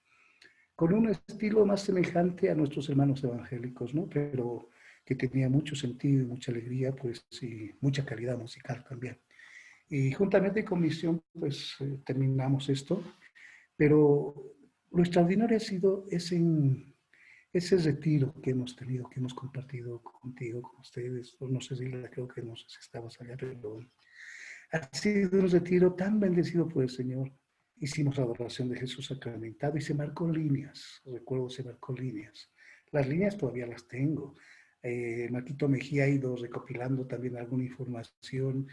[0.74, 4.06] con un estilo más semejante a nuestros hermanos evangélicos, ¿no?
[4.08, 4.68] Pero
[5.04, 9.18] que tenía mucho sentido y mucha alegría, pues, y mucha calidad musical también.
[9.88, 13.02] Y juntamente con Misión, pues, eh, terminamos esto,
[13.76, 14.34] pero
[14.90, 16.42] lo extraordinario ha sido ese,
[17.52, 22.26] ese retiro que hemos tenido, que hemos compartido contigo, con ustedes, no sé si creo
[22.26, 23.80] que no sé si estabas allá, pero
[24.76, 27.32] ha sido un retiro tan bendecido por el Señor.
[27.78, 31.02] Hicimos la adoración de Jesús sacramentado y se marcó líneas.
[31.04, 32.50] Recuerdo, se marcó líneas.
[32.90, 34.34] Las líneas todavía las tengo.
[34.82, 38.68] Eh, Marquito Mejía ha ido recopilando también alguna información.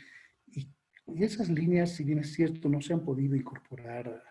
[0.47, 0.69] Y,
[1.17, 4.23] esas líneas, si bien es cierto, no se han podido incorporar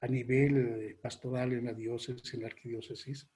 [0.00, 3.28] a, nivel eh, pastoral en la diócesis, en la arquidiócesis,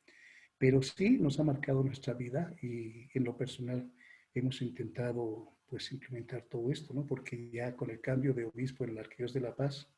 [0.57, 3.93] pero sí nos ha marcado nuestra vida y en lo personal
[4.35, 7.07] hemos intentado pues implementar todo esto, ¿no?
[7.07, 9.89] Porque ya con el cambio de obispo en el Arquidiócesis de La Paz,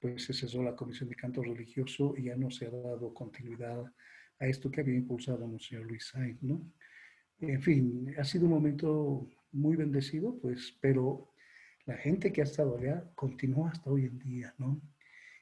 [0.00, 3.84] pues se cesó la Comisión de Canto Religioso y ya no se ha dado continuidad
[4.38, 6.72] a esto que había impulsado Monseñor Luis Sainz, ¿no?
[7.40, 11.32] En fin, ha sido un momento muy bendecido, pues, pero
[11.86, 14.80] la gente que ha estado allá continúa hasta hoy en día, ¿no?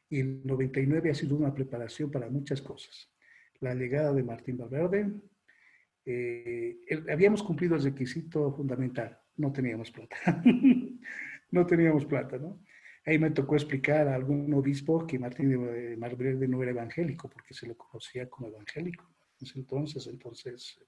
[0.09, 3.11] Y el 99 ha sido una preparación para muchas cosas.
[3.61, 5.13] La llegada de Martín Valverde,
[6.05, 10.17] eh, habíamos cumplido el requisito fundamental, no teníamos plata.
[11.51, 12.63] no teníamos plata, ¿no?
[13.05, 17.53] Ahí me tocó explicar a algún obispo que Martín de Valverde no era evangélico, porque
[17.53, 19.05] se lo conocía como evangélico.
[19.57, 20.79] Entonces, entonces,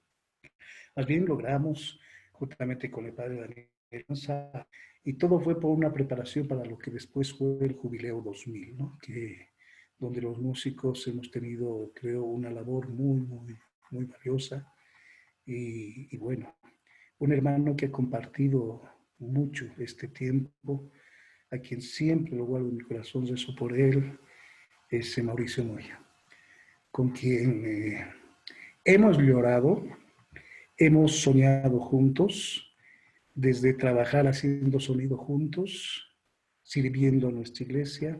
[0.95, 1.99] más bien logramos,
[2.31, 3.69] juntamente con el padre Daniel
[5.03, 8.97] y todo fue por una preparación para lo que después fue el Jubileo 2000, ¿no?
[9.01, 9.49] que,
[9.99, 13.55] donde los músicos hemos tenido, creo, una labor muy, muy,
[13.91, 14.73] muy valiosa.
[15.45, 16.55] Y, y bueno,
[17.19, 18.81] un hermano que ha compartido
[19.19, 20.91] mucho este tiempo,
[21.51, 24.17] a quien siempre lo guardo en mi corazón, rezo por él,
[24.89, 25.99] es Mauricio Moya,
[26.91, 28.05] con quien eh,
[28.83, 29.83] hemos llorado,
[30.77, 32.75] hemos soñado juntos,
[33.33, 36.15] desde trabajar haciendo sonido juntos,
[36.63, 38.19] sirviendo a nuestra iglesia.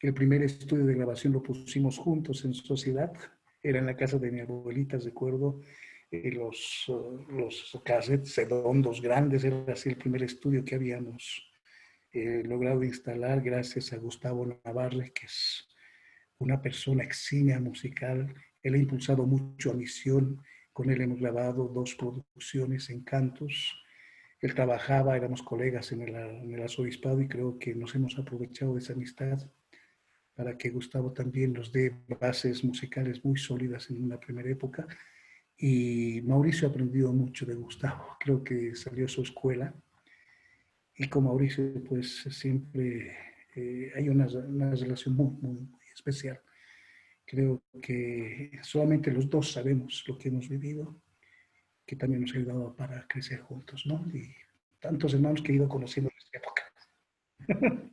[0.00, 3.12] El primer estudio de grabación lo pusimos juntos en sociedad,
[3.62, 5.60] era en la casa de mi abuelita, recuerdo,
[6.12, 6.84] eh, los,
[7.30, 11.50] los cassettes redondos grandes, era así el primer estudio que habíamos
[12.12, 15.66] eh, logrado instalar gracias a Gustavo Navarre, que es
[16.36, 18.34] una persona eximia musical.
[18.62, 20.42] Él ha impulsado mucho a Misión,
[20.74, 23.74] con él hemos grabado dos producciones en cantos.
[24.40, 28.74] Él trabajaba, éramos colegas en el, en el arzobispado y creo que nos hemos aprovechado
[28.74, 29.38] de esa amistad
[30.34, 34.86] para que Gustavo también nos dé bases musicales muy sólidas en una primera época
[35.64, 38.16] y Mauricio ha aprendido mucho de Gustavo.
[38.18, 39.72] Creo que salió a su escuela.
[40.96, 43.16] Y con Mauricio, pues siempre
[43.54, 46.40] eh, hay una, relación muy, muy, especial.
[47.24, 51.00] Creo que solamente los dos sabemos lo que hemos vivido,
[51.86, 54.04] que también nos ha ayudado para crecer juntos, ¿no?
[54.12, 54.34] Y
[54.80, 56.72] tantos hermanos que he ido conociendo en esta época.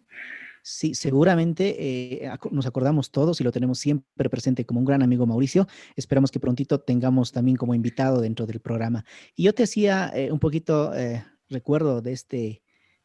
[0.61, 5.25] Sí, seguramente eh, nos acordamos todos y lo tenemos siempre presente como un gran amigo
[5.25, 5.67] Mauricio.
[5.95, 9.05] Esperamos que prontito tengamos también como invitado dentro del programa.
[9.35, 12.61] Y yo te hacía eh, un poquito eh, recuerdo de este,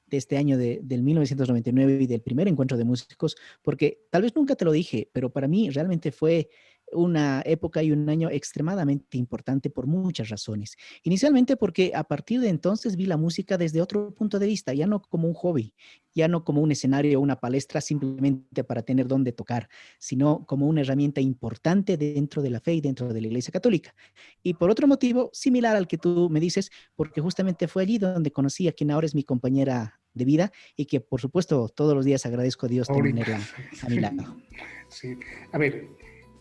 [0.07, 4.35] de este año de, del 1999 y del primer encuentro de músicos, porque tal vez
[4.35, 6.51] nunca te lo dije, pero para mí realmente fue
[6.93, 10.77] una época y un año extremadamente importante por muchas razones.
[11.03, 14.87] Inicialmente porque a partir de entonces vi la música desde otro punto de vista, ya
[14.87, 15.75] no como un hobby,
[16.15, 19.69] ya no como un escenario o una palestra simplemente para tener donde tocar,
[19.99, 23.95] sino como una herramienta importante dentro de la fe y dentro de la Iglesia Católica.
[24.43, 28.31] Y por otro motivo, similar al que tú me dices, porque justamente fue allí donde
[28.31, 32.05] conocí a quien ahora es mi compañera de vida y que por supuesto todos los
[32.05, 33.41] días agradezco a Dios tenerla
[33.83, 34.37] a mi lado.
[34.91, 35.17] Sí,
[35.51, 35.89] a ver,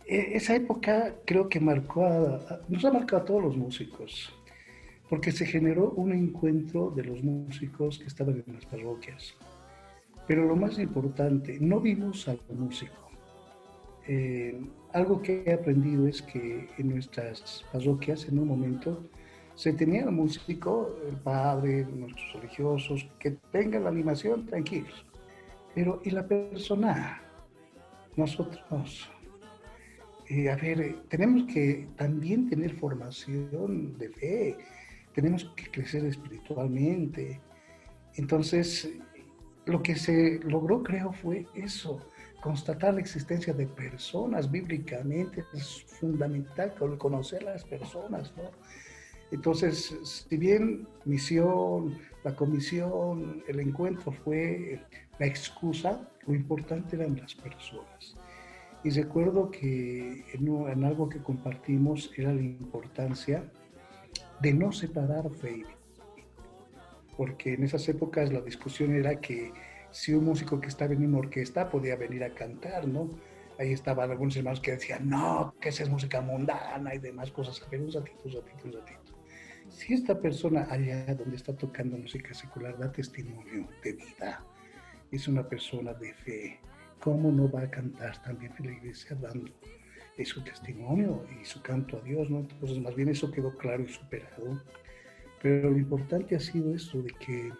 [0.07, 4.33] esa época creo que marcó a, nos ha marcado a todos los músicos,
[5.09, 9.35] porque se generó un encuentro de los músicos que estaban en las parroquias.
[10.27, 13.09] Pero lo más importante, no vimos al músico.
[14.07, 14.59] Eh,
[14.91, 19.03] algo que he aprendido es que en nuestras parroquias, en un momento,
[19.55, 25.05] se tenía el músico, el padre, nuestros religiosos, que tengan la animación tranquilos.
[25.75, 27.21] Pero, ¿y la persona?
[28.15, 29.09] Nosotros
[30.29, 34.57] eh, a ver, tenemos que también tener formación de fe,
[35.13, 37.41] tenemos que crecer espiritualmente.
[38.15, 38.89] Entonces,
[39.65, 41.99] lo que se logró, creo, fue eso,
[42.41, 48.51] constatar la existencia de personas bíblicamente, es fundamental conocer a las personas, ¿no?
[49.31, 54.79] Entonces, si bien misión, la comisión, el encuentro fue
[55.17, 58.15] la excusa, lo importante eran las personas.
[58.83, 63.49] Y recuerdo que en, algo que compartimos era la importancia
[64.41, 65.65] de no separar fe y
[67.15, 69.53] porque en esas épocas la discusión era que
[69.91, 73.11] si un músico que estaba en una orquesta podía venir a cantar, ¿no?
[73.59, 77.61] Ahí estaban algunos hermanos que decían, no, que esa es música mundana y demás cosas.
[77.61, 79.13] A ver, un ratito, un ratito, un ratito.
[79.69, 84.43] Si esta persona allá donde está tocando música secular da testimonio de vida,
[85.11, 86.59] es una persona de fe,
[87.03, 89.51] ¿cómo no va a cantar también en la iglesia dando
[90.23, 92.29] su testimonio y su canto a Dios?
[92.29, 92.39] ¿no?
[92.39, 94.61] Entonces, más bien eso quedó claro y superado.
[95.41, 97.51] Pero lo importante ha sido esto de que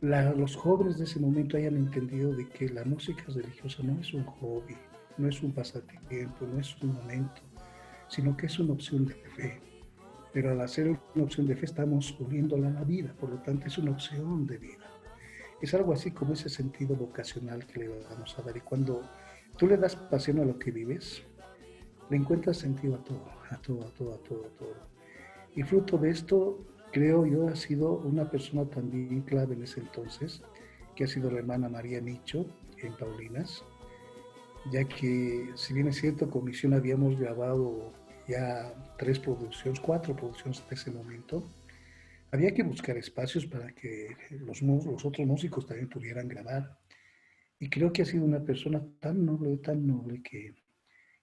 [0.00, 4.24] los jóvenes de ese momento hayan entendido de que la música religiosa no es un
[4.24, 4.76] hobby,
[5.18, 7.42] no es un pasatiempo, no es un momento,
[8.06, 9.60] sino que es una opción de fe.
[10.32, 13.66] pero al hacer una opción de fe estamos uniéndola a la vida, por lo tanto
[13.66, 14.85] es una opción de vida.
[15.66, 19.02] Es algo así como ese sentido vocacional que le vamos a dar y cuando
[19.58, 21.24] tú le das pasión a lo que vives,
[22.08, 24.76] le encuentras sentido a todo, a todo, a todo, a todo, a todo.
[25.56, 30.40] Y fruto de esto, creo yo, ha sido una persona también clave en ese entonces,
[30.94, 32.46] que ha sido la hermana María Nicho
[32.78, 33.64] en Paulinas,
[34.70, 37.90] ya que si bien es cierto, con Misión habíamos grabado
[38.28, 41.42] ya tres producciones, cuatro producciones hasta ese momento,
[42.30, 46.78] había que buscar espacios para que los, otros músicos también pudieran grabar.
[47.58, 50.54] Y creo que ha sido una persona tan noble, tan noble, que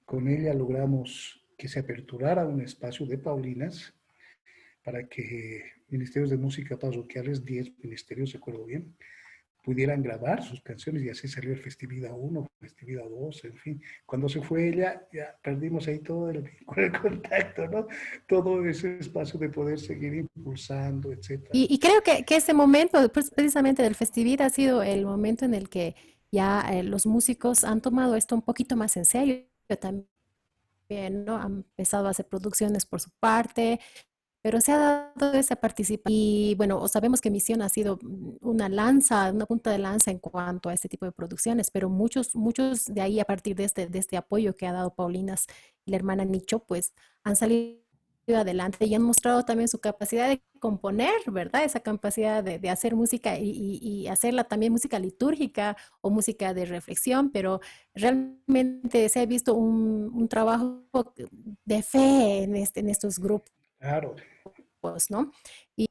[0.06, 3.94] con ella logramos que se aperturara un espacio de Paulinas
[4.84, 8.96] para que ministerios de música parroquiales, 10 ministerios, se acuerdo bien,
[9.64, 13.82] pudieran grabar sus canciones y así salió el Festividad 1, Festividad 2, en fin.
[14.06, 17.88] Cuando se fue ella, ya perdimos ahí todo el, el contacto, ¿no?
[18.28, 21.50] Todo ese espacio de poder seguir impulsando, etc.
[21.54, 25.54] Y, creo que, que, ese momento, pues, precisamente del Festividad, ha sido el momento en
[25.54, 25.96] el que
[26.32, 29.46] ya eh, los músicos han tomado esto un poquito más en serio
[29.80, 31.38] también, ¿no?
[31.38, 33.80] Han empezado a hacer producciones por su parte,
[34.44, 34.78] pero se ha
[35.16, 39.72] dado esa participación y bueno, sabemos que Misión ha sido mm, una lanza, una punta
[39.72, 43.26] de lanza en cuanto a este tipo de producciones, pero muchos, muchos de ahí a
[43.26, 45.48] partir de este, de este apoyo que ha dado Paulinas
[45.86, 47.80] y la hermana Nicho, pues han salido
[48.36, 51.64] adelante y han mostrado también su capacidad de componer, ¿verdad?
[51.64, 57.62] Esa capacidad de, hacer música y, hacerla también música litúrgica o música de reflexión, pero
[57.94, 60.84] realmente se ha visto un, trabajo
[61.66, 63.63] de fe en, este, en estos grupos.
[63.84, 64.16] Claro.
[64.80, 65.30] Pues, ¿no?
[65.76, 65.88] Y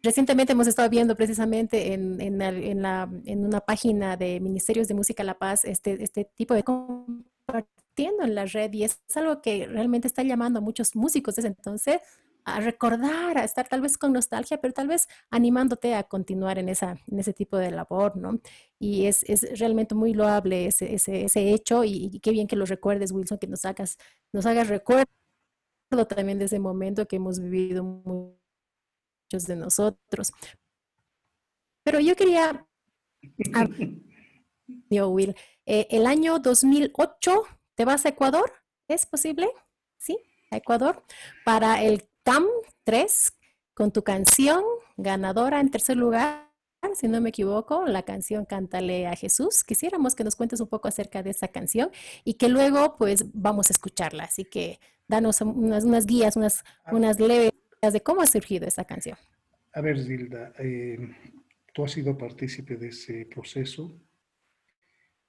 [0.00, 5.38] recientemente hemos estado viendo precisamente en, en, en una página de Ministerios de Música La
[5.38, 10.22] Paz este, este tipo de compartiendo en la red y es algo que realmente está
[10.22, 12.00] llamando a muchos músicos desde entonces
[12.44, 16.68] a recordar, a estar tal vez con nostalgia, pero tal vez animándote a continuar en,
[16.68, 18.40] esa, en ese tipo de labor, ¿no?
[18.78, 22.66] Y es, es realmente muy loable ese, ese, hecho y, y, qué bien que lo
[22.66, 23.98] recuerdes, Wilson, que nos hagas,
[24.32, 24.68] nos hagas
[26.06, 30.32] también de ese momento que hemos vivido muchos de nosotros.
[31.84, 32.66] Pero yo quería,
[34.90, 35.34] yo, Will,
[35.66, 37.42] eh, el año 2008,
[37.74, 38.52] ¿te vas a Ecuador?
[38.88, 39.48] ¿Es posible?
[39.98, 40.18] ¿Sí?
[40.50, 41.02] A Ecuador.
[41.44, 42.46] Para el TAM
[42.84, 43.32] 3,
[43.74, 44.62] con tu canción
[44.96, 46.51] ganadora en tercer lugar,
[46.94, 49.64] si no me equivoco, la canción Cántale a Jesús.
[49.64, 51.90] Quisiéramos que nos cuentes un poco acerca de esa canción
[52.24, 54.24] y que luego pues vamos a escucharla.
[54.24, 54.78] Así que
[55.08, 56.94] danos unas, unas guías, unas, ah.
[56.94, 59.16] unas leves de cómo ha surgido esta canción.
[59.74, 60.98] A ver, Zilda, eh,
[61.72, 63.90] tú has sido partícipe de ese proceso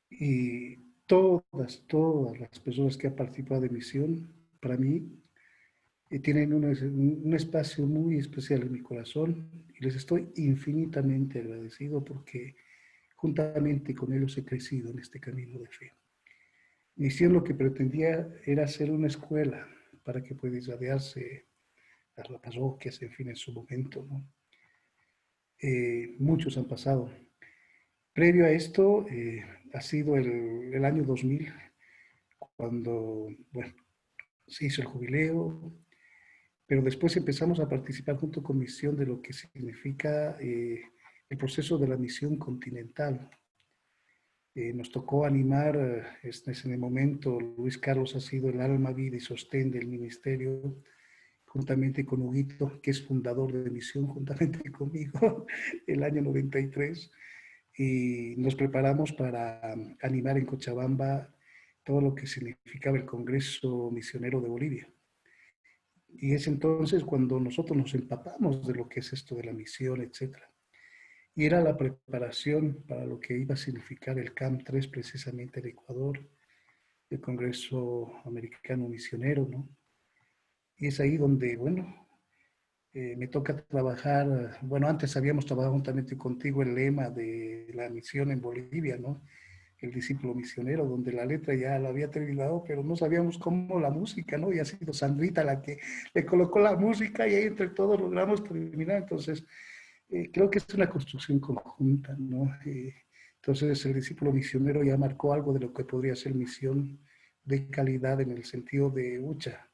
[0.10, 0.76] y
[1.06, 4.28] todas, todas las personas que han participado de Misión,
[4.60, 5.24] para mí,
[6.10, 9.50] eh, tienen un, un, espacio muy especial en mi corazón
[9.84, 12.56] les estoy infinitamente agradecido porque
[13.16, 15.94] juntamente con ellos he crecido en este camino de fe.
[16.96, 19.68] Misión lo que pretendía era ser una escuela
[20.04, 21.48] para que pueda irradiarse
[22.16, 24.06] a las parroquias, en fin, en su momento.
[24.10, 24.26] ¿no?
[25.60, 27.12] Eh, muchos han pasado.
[28.14, 31.52] Previo a esto, eh, ha sido el, el, año 2000,
[32.56, 33.74] cuando, bueno,
[34.48, 35.74] se hizo el jubileo,
[36.74, 40.82] pero después empezamos a participar junto con Misión de lo que significa eh,
[41.30, 43.30] el proceso de la misión continental,
[44.56, 48.92] eh, nos tocó animar, eh, este, en ese momento Luis Carlos ha sido el alma,
[48.92, 50.82] vida y sostén del ministerio,
[51.46, 55.46] juntamente con Huguito, que es fundador de Misión, juntamente conmigo,
[55.86, 57.12] el año 93.
[57.78, 61.32] Y nos preparamos para um, animar en Cochabamba
[61.84, 64.90] todo lo que significaba el Congreso Misionero de Bolivia.
[66.16, 70.02] Y es entonces cuando nosotros nos empapamos de lo que es esto de la misión,
[70.02, 70.54] etcétera
[71.36, 75.68] y era la preparación para lo que iba a significar el CAM 3 precisamente en
[75.68, 76.20] Ecuador,
[77.10, 79.68] el Congreso Americano Misionero, ¿no?
[80.78, 82.08] Y es ahí donde, bueno,
[82.94, 88.32] eh, me toca trabajar, bueno, antes habíamos trabajado juntamente contigo el lema de la misión
[88.32, 89.24] en Bolivia, ¿no?
[89.84, 93.90] El discípulo misionero, donde la letra ya la había terminado, pero no sabíamos cómo la
[93.90, 94.54] música, ¿no?
[94.54, 95.78] Y ha sido Sandrita la que
[96.14, 99.00] le colocó la música y ahí entre todos logramos terminar.
[99.00, 99.46] Entonces,
[100.10, 102.56] eh, creo que es una construcción conjunta, ¿no?
[102.66, 102.94] Eh,
[103.36, 106.98] entonces el discípulo misionero ya marcó algo de lo que podría ser misión
[107.44, 109.68] de calidad en el sentido de, ucha,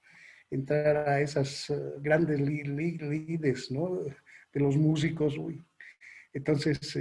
[0.49, 4.01] entrar a esas eh, grandes líderes, ¿no?
[4.51, 5.63] De los músicos, uy.
[6.33, 6.97] Entonces,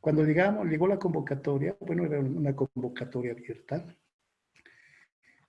[0.00, 3.84] cuando llegamos, llegó la convocatoria, bueno, era una convocatoria abierta,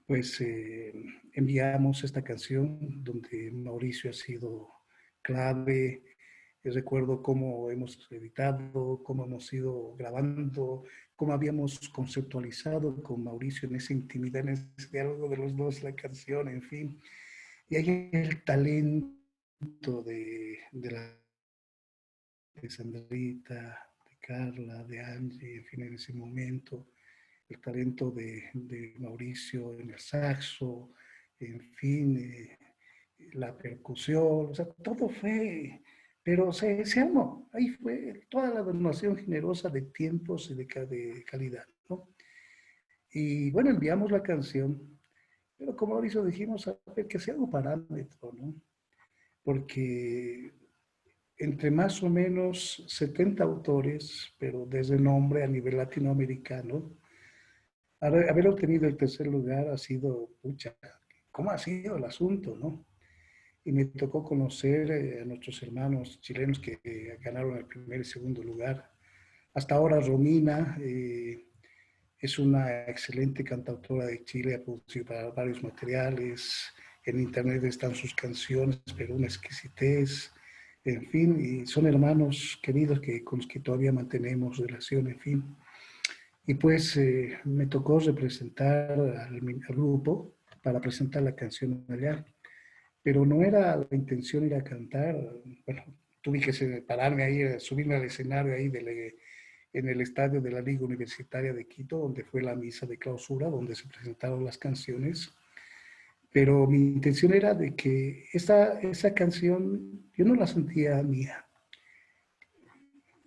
[0.07, 0.91] pues eh,
[1.33, 4.69] enviamos esta canción donde Mauricio ha sido
[5.21, 6.03] clave.
[6.63, 10.83] Recuerdo cómo hemos editado, cómo hemos ido grabando,
[11.15, 15.95] cómo habíamos conceptualizado con Mauricio en esa intimidad, en ese diálogo de los dos, la
[15.95, 16.99] canción, en fin.
[17.69, 21.19] Y hay el talento de, de la
[22.55, 23.88] de Sandrita,
[24.29, 26.91] Carla, de Angie, en fin, en ese momento,
[27.47, 30.93] el talento de, de Mauricio en el saxo,
[31.39, 32.57] en fin, eh,
[33.33, 35.81] la percusión, o sea, todo fue
[36.21, 37.49] pero se, se amó.
[37.53, 41.65] Ahí fue toda la donación generosa de tiempos y de, de calidad.
[41.89, 42.07] ¿no?
[43.11, 44.99] Y bueno, enviamos la canción,
[45.57, 48.53] pero como ahorita dijimos, a ver que sea un parámetro, ¿no?
[49.41, 50.53] Porque
[51.39, 56.95] entre más o menos 70 autores, pero desde nombre a nivel latinoamericano,
[58.01, 60.75] haber obtenido el tercer lugar ha sido, pucha,
[61.31, 62.85] ¿cómo ha sido el asunto, no?
[63.69, 66.79] y me tocó conocer eh, a nuestros hermanos chilenos que
[67.21, 68.91] ganaron el primer y segundo lugar.
[69.53, 71.45] Hasta ahora Romina eh,
[72.17, 76.73] es una excelente cantautora de Chile, ha producido para varios materiales,
[77.05, 80.31] en internet están sus canciones, pero una exquisitez,
[80.85, 85.43] en fin, y son hermanos queridos que, con los que todavía mantenemos relación, en fin.
[86.47, 92.25] Y pues eh, me tocó representar al, al grupo para presentar la canción allá
[93.01, 95.15] pero no era la intención ir a cantar.
[95.65, 95.83] Bueno,
[96.21, 98.71] tuve que pararme ahí, subirme al escenario ahí
[99.73, 103.47] en el estadio de la Liga Universitaria de Quito, donde fue la misa de clausura,
[103.47, 105.33] donde se presentaron las canciones.
[106.31, 111.45] Pero mi intención era de que esa, esa canción yo no la sentía mía,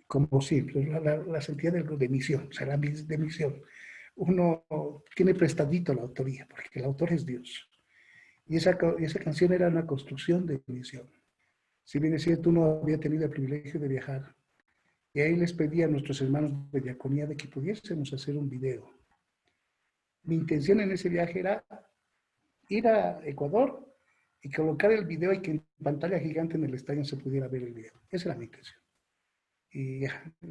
[0.07, 3.63] como siempre, la, la, sentía de, misión, o la de misión.
[4.15, 4.67] Uno
[5.17, 7.69] tiene prestadito la autoría, porque el autor es Dios.
[8.47, 11.11] Y esa, esa canción era una construcción de misión.
[11.83, 14.37] Si bien es cierto, no había tenido el privilegio de viajar.
[15.15, 18.91] Y ahí les pedí a nuestros hermanos de diaconía de que pudiésemos hacer un video.
[20.25, 21.65] Mi intención en ese viaje era
[22.73, 23.87] ir a Ecuador
[24.41, 27.63] y colocar el video y que en pantalla gigante en el estadio se pudiera ver
[27.63, 27.93] el video.
[28.11, 28.81] Esa era mi intención.
[29.71, 30.05] Y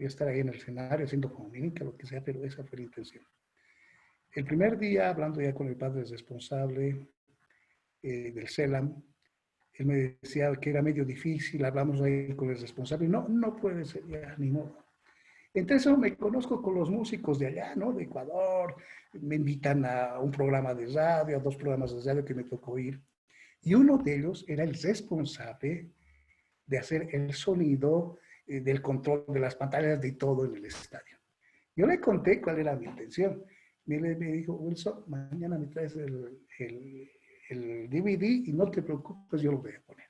[0.03, 3.23] estar ahí en el escenario haciendo comunica, lo que sea, pero esa fue la intención.
[4.33, 7.07] El primer día, hablando ya con el padre responsable,
[8.01, 9.03] eh, del CELAM,
[9.73, 13.85] él me decía que era medio difícil, hablamos ahí con el responsable, no, no puede
[13.85, 14.80] ser ya, ni modo.
[15.53, 17.91] Entonces me conozco con los músicos de allá, ¿no?
[17.91, 18.75] De Ecuador,
[19.13, 22.79] me invitan a un programa de radio, a dos programas de radio que me tocó
[22.79, 23.01] ir.
[23.61, 25.89] Y uno de ellos era el responsable
[26.65, 31.17] de hacer el sonido, eh, del control de las pantallas, de todo en el estadio.
[31.75, 33.43] Yo le conté cuál era mi intención.
[33.85, 36.39] Me, me dijo, Wilson, mañana me traes el,
[37.49, 40.07] el DVD y no te preocupes, yo lo voy a poner.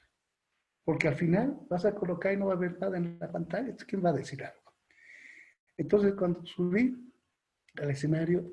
[0.84, 3.76] Porque al final vas a colocar y no va a haber nada en la pantalla.
[3.88, 4.61] ¿Quién va a decir algo?
[5.82, 6.96] Entonces, cuando subí
[7.82, 8.46] al escenario,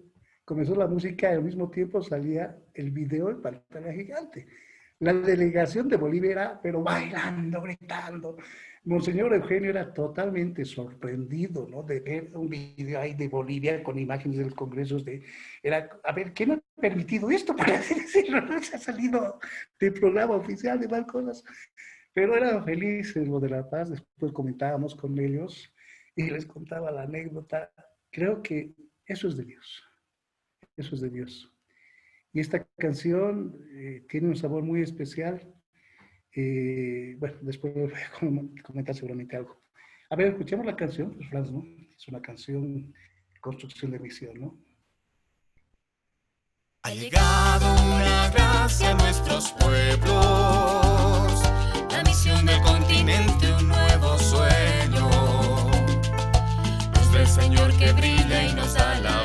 [0.47, 4.47] comenzó la música y al mismo tiempo salía el video en pantalla gigante.
[5.01, 8.37] La delegación de Bolivia era, pero bailando, gritando.
[8.85, 11.83] Monseñor Eugenio era totalmente sorprendido, ¿no?
[11.83, 14.99] De ver un video ahí de Bolivia con imágenes del Congreso.
[14.99, 15.23] De,
[15.63, 17.55] era, a ver, ¿quién ha permitido esto?
[17.55, 19.39] Para decirlo, no se ha salido
[19.79, 21.45] del programa oficial de más cosas.
[22.15, 23.91] Pero eran felices lo de La Paz.
[23.91, 25.71] Después comentábamos con ellos
[26.19, 27.71] y les contaba la anécdota.
[28.11, 28.75] Creo que
[29.07, 29.85] eso es de Dios.
[30.77, 31.55] Eso es de Dios.
[32.33, 35.55] Y esta canción eh, tiene un sabor muy especial.
[36.35, 37.93] Eh, bueno, después voy
[38.59, 39.63] a comentar seguramente algo.
[40.11, 41.65] A ver, escuchemos la canción, pues, Franz, ¿no?
[41.97, 42.93] Es una canción,
[43.41, 44.59] construcción de misión, ¿no?
[46.83, 51.43] Ha llegado una gracia a nuestros pueblos,
[51.93, 53.48] la misión del continente,
[57.39, 59.18] Señor que brilla y nos da la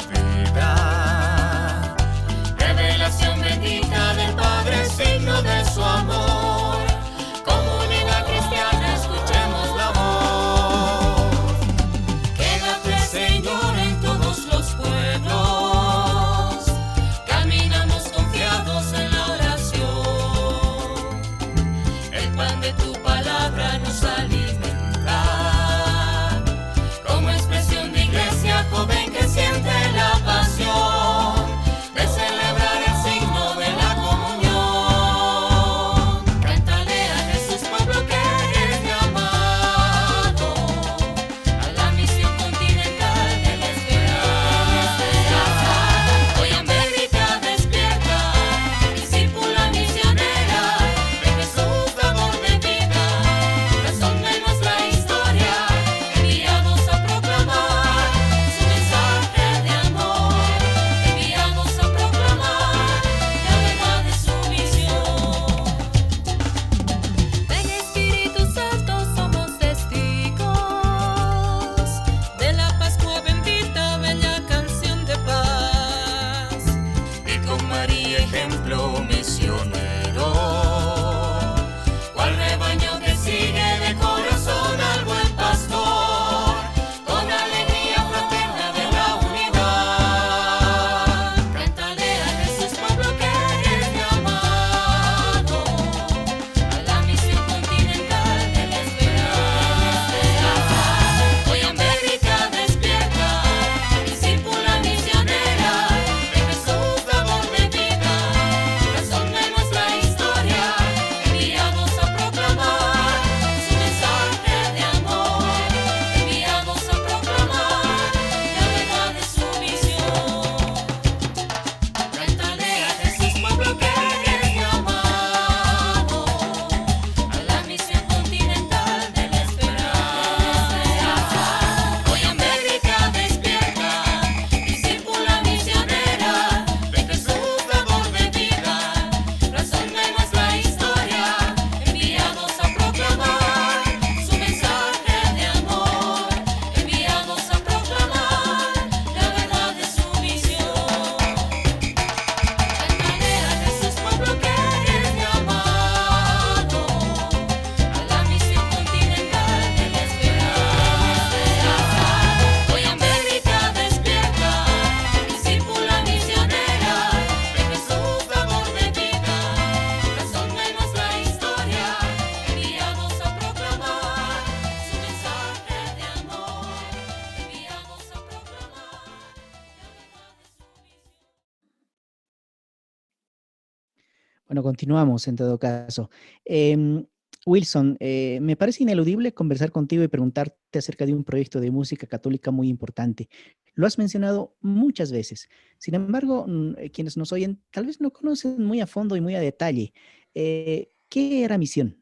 [184.48, 186.10] Bueno, continuamos en todo caso.
[186.46, 187.06] Em,
[187.46, 192.08] Wilson, eh, me parece ineludible conversar contigo y preguntarte acerca de un proyecto de música
[192.08, 193.30] católica muy importante.
[193.74, 195.50] Lo has mencionado muchas veces.
[195.78, 199.22] Sin embargo, mm, eh, quienes nos oyen tal vez no conocen muy a fondo y
[199.22, 199.94] muy a detalle.
[200.34, 201.98] Eh, ¿Qué era Misión?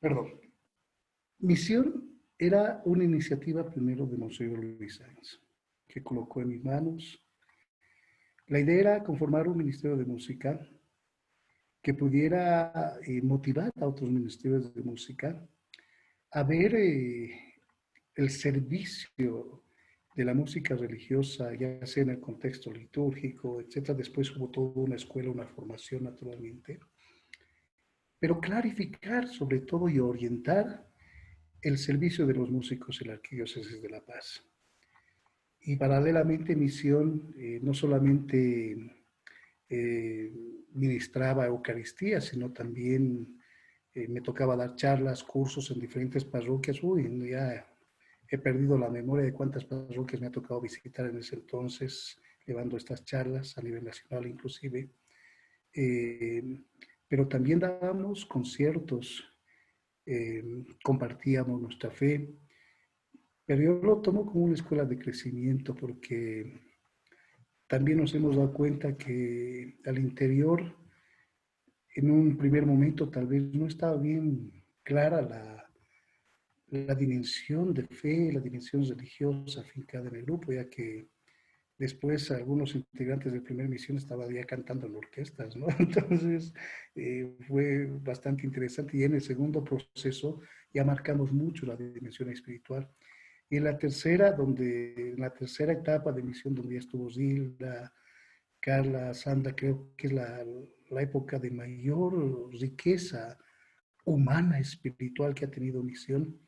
[0.00, 0.40] Perdón.
[1.38, 5.40] Misión era una iniciativa primero de Monseñor Luis Sáenz,
[5.88, 7.22] que colocó en mis manos.
[8.46, 10.60] La idea era conformar un ministerio de música
[11.86, 15.40] que pudiera eh, motivar a otros ministerios de música
[16.32, 17.30] a ver eh,
[18.16, 19.62] el servicio
[20.16, 23.90] de la música religiosa, ya sea en el contexto litúrgico, etc.
[23.90, 26.80] Después hubo toda una escuela, una formación naturalmente.
[28.18, 30.88] Pero clarificar sobre todo y orientar
[31.62, 34.42] el servicio de los músicos en la Arquidiócesis de La Paz.
[35.60, 38.95] Y paralelamente misión, eh, no solamente
[39.68, 43.40] ministraba Eucaristía, sino también
[43.96, 46.82] eh, me tocaba dar charlas, cursos en diferentes parroquias.
[46.82, 47.66] Uy, ya
[48.28, 52.76] he perdido la memoria de cuántas parroquias me ha tocado visitar en ese entonces, llevando
[52.76, 54.90] estas charlas a nivel nacional inclusive.
[55.72, 56.60] Eh,
[57.08, 59.24] pero también dábamos conciertos,
[60.04, 60.44] eh,
[60.82, 62.34] compartíamos nuestra fe,
[63.46, 66.52] pero yo lo tomo como una escuela de crecimiento porque
[67.66, 70.76] también nos hemos dado cuenta que al interior,
[71.94, 75.68] en un primer momento, tal vez no estaba bien clara la,
[76.68, 81.08] la dimensión de fe, la dimensión religiosa afincada en el grupo, ya que
[81.78, 85.66] después algunos integrantes de primera misión estaban ya cantando en orquestas, ¿no?
[85.78, 86.54] Entonces
[86.94, 90.40] eh, fue bastante interesante y en el segundo proceso
[90.72, 92.88] ya marcamos mucho la dimensión espiritual.
[93.48, 97.92] Y la tercera, donde, la tercera etapa de misión, donde ya estuvo Zilda,
[98.60, 100.44] Carla, Sandra, creo que es la,
[100.90, 103.38] la época de mayor riqueza
[104.04, 106.40] humana, espiritual que ha tenido misión,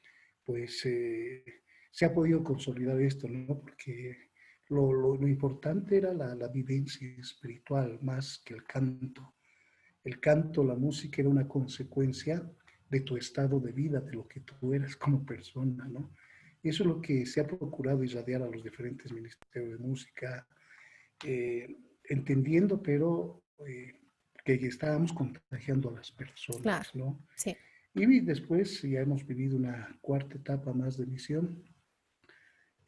[0.44, 1.44] pues eh,
[1.90, 3.61] se ha podido consolidar esto, ¿no?
[3.61, 4.30] Porque
[4.68, 9.34] lo, lo, lo importante era la, la, vivencia espiritual más que el canto.
[10.05, 12.51] El canto, la música era una consecuencia
[12.88, 16.12] de tu estado de vida, de lo que tú eres como persona, ¿no?
[16.62, 20.46] Eso es lo que se ha procurado irradiar a los diferentes ministerios de música,
[21.24, 23.94] eh, entendiendo, pero eh,
[24.44, 27.24] que estábamos contagiando a las personas, ¿no?
[27.36, 27.56] Sí.
[27.94, 31.64] Y después ya hemos vivido una cuarta etapa más de misión.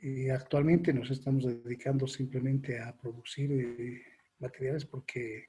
[0.00, 4.02] Y actualmente nos estamos dedicando simplemente a producir eh,
[4.38, 5.48] materiales porque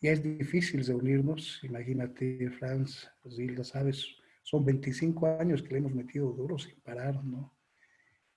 [0.00, 1.60] ya es difícil reunirnos.
[1.62, 7.56] Imagínate, Franz, Zilda, sabes, son 25 años que le hemos metido duro sin parar, ¿no?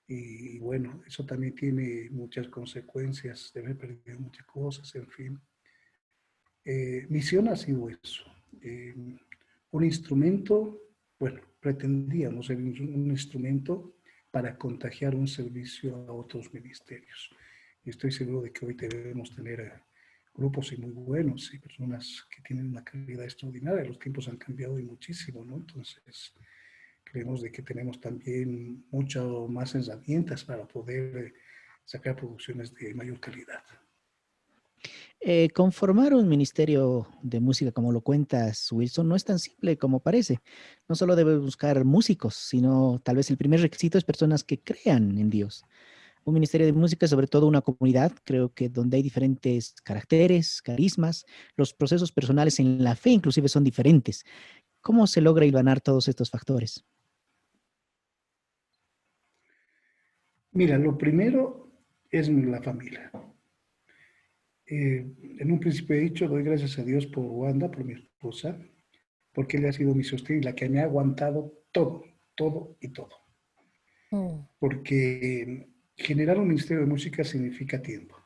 [0.08, 5.40] Y, bueno, eso también tiene muchas consecuencias, debe perder muchas cosas, en fin.
[6.64, 8.24] Eh, misión ha sido eso,
[8.62, 8.94] eh,
[9.70, 10.80] un instrumento,
[11.18, 13.96] bueno, pretendíamos ser un instrumento
[14.30, 17.30] para contagiar un servicio a otros ministerios.
[17.84, 19.82] Y estoy seguro de que hoy debemos tener
[20.36, 23.84] grupos y muy buenos y personas que tienen una calidad extraordinaria.
[23.84, 25.56] Los tiempos han cambiado y muchísimo, ¿no?
[25.56, 26.34] Entonces,
[27.04, 31.34] creemos de que tenemos también mucho más herramientas para poder eh,
[31.84, 33.62] sacar producciones de mayor calidad.
[35.20, 40.00] Eh, conformar un ministerio de música, como lo cuentas, Wilson, no es tan simple como
[40.00, 40.40] parece.
[40.88, 45.18] No solo debe buscar músicos, sino tal vez el primer requisito es personas que crean
[45.18, 45.64] en Dios
[46.26, 51.24] un ministerio de música, sobre todo una comunidad, creo que donde hay diferentes caracteres, carismas,
[51.56, 54.24] los procesos personales en la fe inclusive son diferentes.
[54.80, 56.84] ¿Cómo se logra hilvanar todos estos factores?
[60.50, 61.70] Mira, lo primero
[62.10, 63.10] es la familia.
[64.66, 65.06] Eh,
[65.38, 68.58] en un principio he dicho, doy gracias a Dios por Wanda, por mi esposa,
[69.32, 72.04] porque ella ha sido mi sostén y la que me ha aguantado todo,
[72.34, 73.10] todo y todo.
[74.10, 74.40] Mm.
[74.58, 78.16] Porque generar un ministerio de música significa tiempo.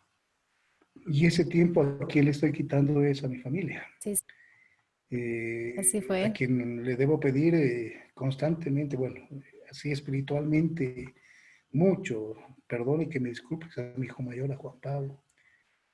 [1.06, 3.86] Y ese tiempo a quien le estoy quitando es a mi familia.
[4.00, 4.14] Sí.
[5.10, 6.24] Eh, así fue.
[6.24, 9.26] A quien le debo pedir eh, constantemente, bueno,
[9.70, 11.14] así espiritualmente,
[11.72, 12.34] mucho,
[12.66, 15.24] perdón y que me disculpes a mi hijo mayor, a Juan Pablo,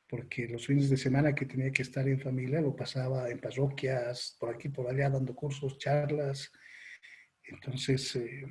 [0.09, 4.37] porque los fines de semana que tenía que estar en familia lo pasaba en parroquias,
[4.39, 6.53] por aquí, por allá, dando cursos, charlas.
[7.45, 8.45] Entonces, eh,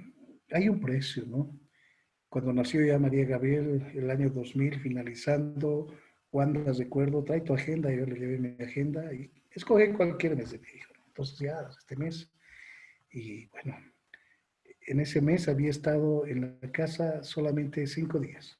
[0.51, 1.59] hay un precio, ¿no?
[2.36, 5.88] Cuando nació ya María Gabriel, el año 2000, finalizando,
[6.33, 10.59] las recuerdo, trae tu agenda, yo le llevé mi agenda y escoge cualquier mes de
[10.59, 10.91] mi hijo.
[11.07, 12.29] Entonces ya, este mes.
[13.09, 13.77] Y bueno,
[14.86, 18.59] en ese mes había estado en la casa solamente cinco días.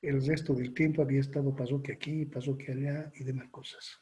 [0.00, 2.24] El resto del tiempo había estado que aquí,
[2.56, 4.00] que allá y demás cosas.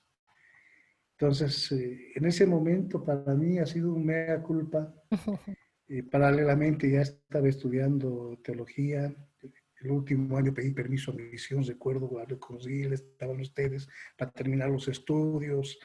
[1.18, 4.94] Entonces, eh, en ese momento para mí ha sido un mea culpa.
[5.93, 9.14] Eh, paralelamente ya estaba estudiando teología.
[9.82, 13.86] El último año pedí permiso a misión, recuerdo, lo conseguí, estaban ustedes
[14.16, 15.78] para terminar los estudios.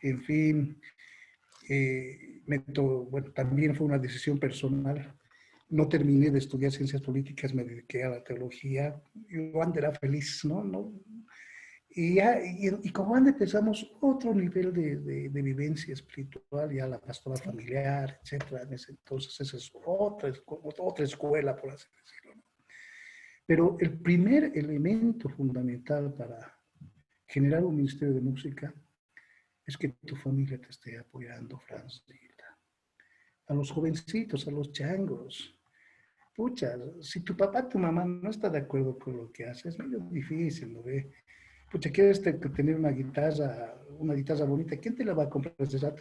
[0.00, 0.80] En fin,
[1.68, 5.14] eh, bueno, también fue una decisión personal.
[5.68, 9.00] No terminé de estudiar ciencias políticas, me dediqué a la teología.
[9.28, 10.64] Yo antes era feliz, ¿no?
[10.64, 10.92] no
[11.94, 18.18] y, ya, y, como empezamos otro nivel de, de, vivencia espiritual, ya la pastora familiar,
[18.22, 18.62] etcétera.
[18.62, 22.42] entonces, esa es otra, otra escuela, por así decirlo.
[23.46, 26.58] Pero el primer elemento fundamental para
[27.26, 28.74] generar un ministerio de música
[29.66, 32.58] es que tu familia te esté apoyando, Francita.
[33.46, 35.58] A los jovencitos, a los changos.
[36.34, 39.78] Pucha, si tu papá, tu mamá no está de acuerdo con lo que haces, es
[39.78, 41.12] medio difícil, ¿no ve?
[41.72, 45.54] Pucha, quieres tener una guitarra, una guitarra bonita, ¿quién te la va a comprar?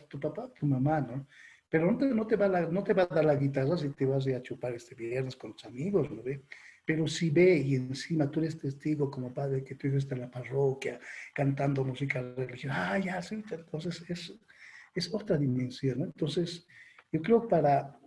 [0.09, 1.25] Tu papá, tu mamá, ¿no?
[1.69, 4.05] Pero no te, no te, va, no te va a dar la guitarra si te
[4.05, 6.43] vas a, chupar este viernes con tus amigos, ¿no ve?
[6.83, 10.29] Pero si ve y encima tú eres testigo como padre que tú estás en la
[10.29, 10.99] parroquia
[11.33, 14.33] cantando música religiosa, ah, ya, sí, entonces es,
[14.93, 16.05] es otra dimensión, ¿no?
[16.05, 16.67] Entonces,
[17.13, 17.97] yo creo para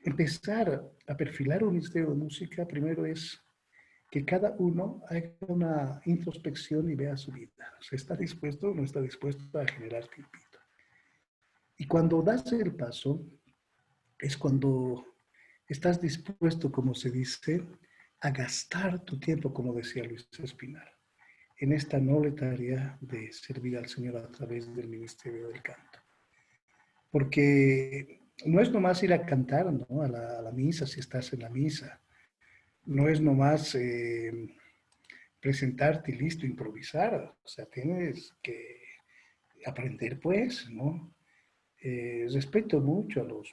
[0.00, 3.40] empezar a perfilar un ministerio de música, primero es
[4.10, 7.74] que cada uno haga una introspección y vea su vida.
[7.80, 10.58] ¿Se está dispuesto o no está dispuesto a generar tiempito?
[11.76, 13.24] Y cuando das el paso,
[14.18, 15.04] es cuando
[15.68, 17.62] estás dispuesto, como se dice,
[18.20, 20.90] a gastar tu tiempo, como decía Luis Espinar,
[21.58, 25.98] en esta noble tarea de servir al Señor a través del ministerio del canto.
[27.10, 30.02] Porque no es nomás ir a cantar ¿no?
[30.02, 32.00] a, la, a la misa si estás en la misa
[32.88, 34.32] no es nomás eh,
[35.40, 38.80] presentarte y listo, improvisar, o sea, tienes que
[39.66, 41.14] aprender pues, ¿no?
[41.80, 43.52] Eh, respeto mucho a los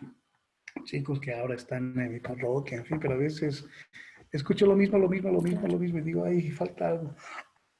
[0.85, 3.65] chicos que ahora están en mi parroquia, en fin, pero a veces
[4.31, 7.15] escucho lo mismo, lo mismo, lo mismo, lo mismo y digo, ay, falta algo.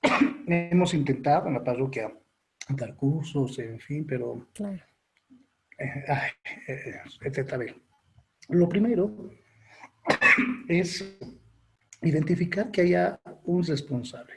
[0.47, 2.14] Hemos intentado en la parroquia
[2.70, 4.49] dar cursos, en fin, pero...
[4.53, 4.82] Claro.
[5.78, 6.32] Eh, ay,
[6.68, 7.76] eh,
[8.49, 9.30] Lo primero
[10.70, 11.18] es
[12.10, 14.34] identificar que haya un responsable.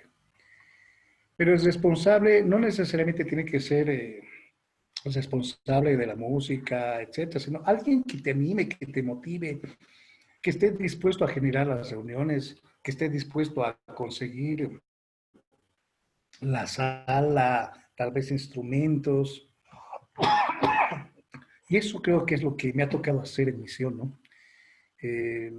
[1.36, 4.22] Pero el responsable no necesariamente tiene que ser eh,
[5.04, 9.60] responsable de la música, etcétera, sino alguien que te anime, que te motive,
[10.42, 14.80] que esté dispuesto a generar las reuniones, que esté dispuesto a conseguir
[16.40, 19.48] la sala, tal vez instrumentos.
[21.68, 24.18] Y eso creo que es lo que me ha tocado hacer en misión, ¿no?
[25.00, 25.52] Eh,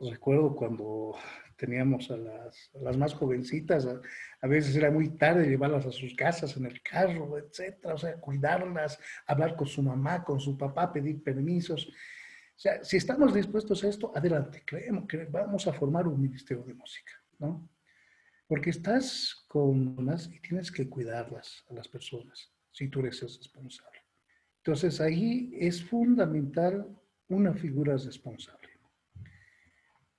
[0.00, 1.14] recuerdo cuando
[1.56, 6.66] teníamos a las, más jovencitas, a, veces era muy tarde llevarlas a sus casas en
[6.66, 11.86] el carro, etcétera, o sea, cuidarlas, hablar con su mamá, con su papá, pedir permisos.
[11.88, 16.62] O sea, si estamos dispuestos a esto, adelante, creemos que vamos a formar un ministerio
[16.64, 17.68] de música, ¿no?
[18.46, 23.28] Porque estás con unas y tienes que cuidarlas a las personas, si tú eres el
[23.28, 23.98] responsable.
[24.58, 26.86] Entonces ahí es fundamental
[27.28, 28.65] una figura responsable.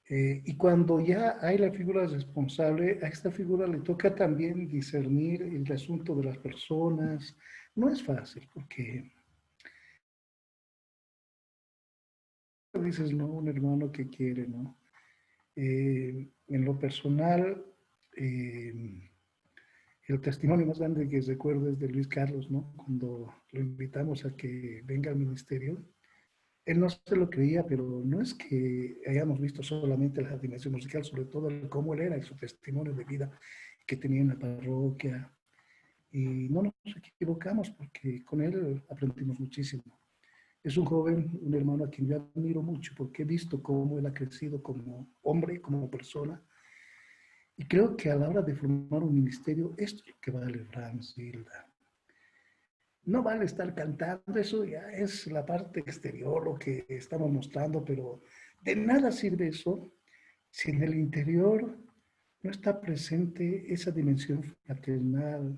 [0.10, 5.42] Eh, y cuando ya hay la figura responsable, a esta figura le toca también discernir
[5.42, 7.36] el asunto de las personas.
[7.76, 9.12] No es fácil porque
[12.84, 14.78] dices, no, un hermano que quiere, ¿no?
[15.56, 17.66] Eh, en lo personal,
[18.16, 19.10] eh,
[20.08, 22.74] el testimonio más grande que recuerdo es de Luis Carlos, ¿no?
[22.78, 25.84] Cuando lo invitamos a que venga al ministerio,
[26.68, 31.02] él no se lo creía, pero no es que hayamos visto solamente la dimensión musical,
[31.06, 33.32] sobre todo cómo él era y su testimonio de vida
[33.86, 35.32] que tenía en la parroquia.
[36.12, 39.84] Y no nos equivocamos porque con él aprendimos muchísimo.
[40.62, 44.06] Es un joven, un hermano a quien yo admiro mucho porque he visto cómo él
[44.06, 46.44] ha crecido como hombre, como persona.
[47.56, 50.66] Y creo que a la hora de formar un ministerio, esto es lo que vale
[50.66, 51.66] Franz Hilda
[53.08, 58.22] no vale estar cantando, eso ya es la parte exterior, lo que estamos mostrando, pero
[58.62, 59.94] de nada sirve eso
[60.52, 61.78] si en el interior
[62.44, 65.58] no está presente esa dimensión fraternal,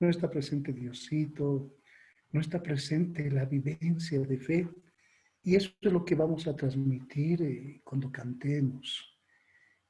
[0.00, 1.72] no está presente Diosito,
[2.32, 4.68] no está presente la vivencia de fe.
[5.44, 9.16] Y eso es lo que vamos a transmitir eh, cuando cantemos.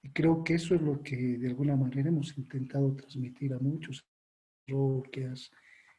[0.02, 4.06] Y creo que eso es lo que de alguna manera hemos intentado transmitir a muchos
[4.66, 5.50] parroquias,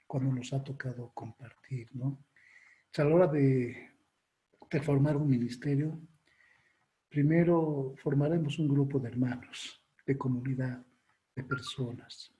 [0.09, 2.25] cuando nos ha tocado compartir, ¿no?
[2.97, 3.91] a la hora de,
[4.71, 6.01] de formar un ministerio,
[7.07, 10.83] primero formaremos un grupo de hermanos, de comunidad,
[11.35, 12.33] de personas.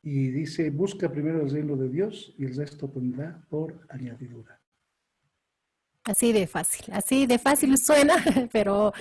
[0.00, 4.60] Y dice, busca primero el reino de Dios y el resto vendrá por añadidura.
[6.04, 8.14] Así de fácil, así de fácil suena,
[8.52, 8.92] pero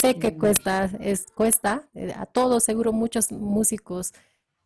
[0.00, 1.88] sé que cuesta, es, cuesta.
[2.14, 4.12] A todos, seguro muchos músicos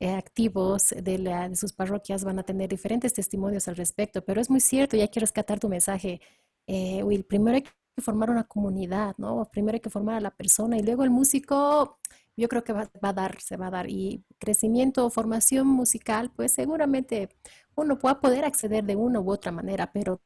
[0.01, 4.61] activos de, la, sus parroquias van a tener diferentes testimonios al respecto, pero es muy
[4.61, 6.21] cierto, ya quiero rescatar tu mensaje,
[6.67, 7.25] eh, Will.
[7.25, 7.71] Primero hay que
[8.03, 9.49] formar una comunidad, ¿no?
[9.51, 11.99] Primero hay que formar a la persona y luego el músico,
[12.37, 13.89] yo creo que va, a dar, se va a dar.
[13.89, 17.31] Y crecimiento, formación musical, pues seguramente
[17.75, 20.21] uno va a poder acceder de una u otra manera, pero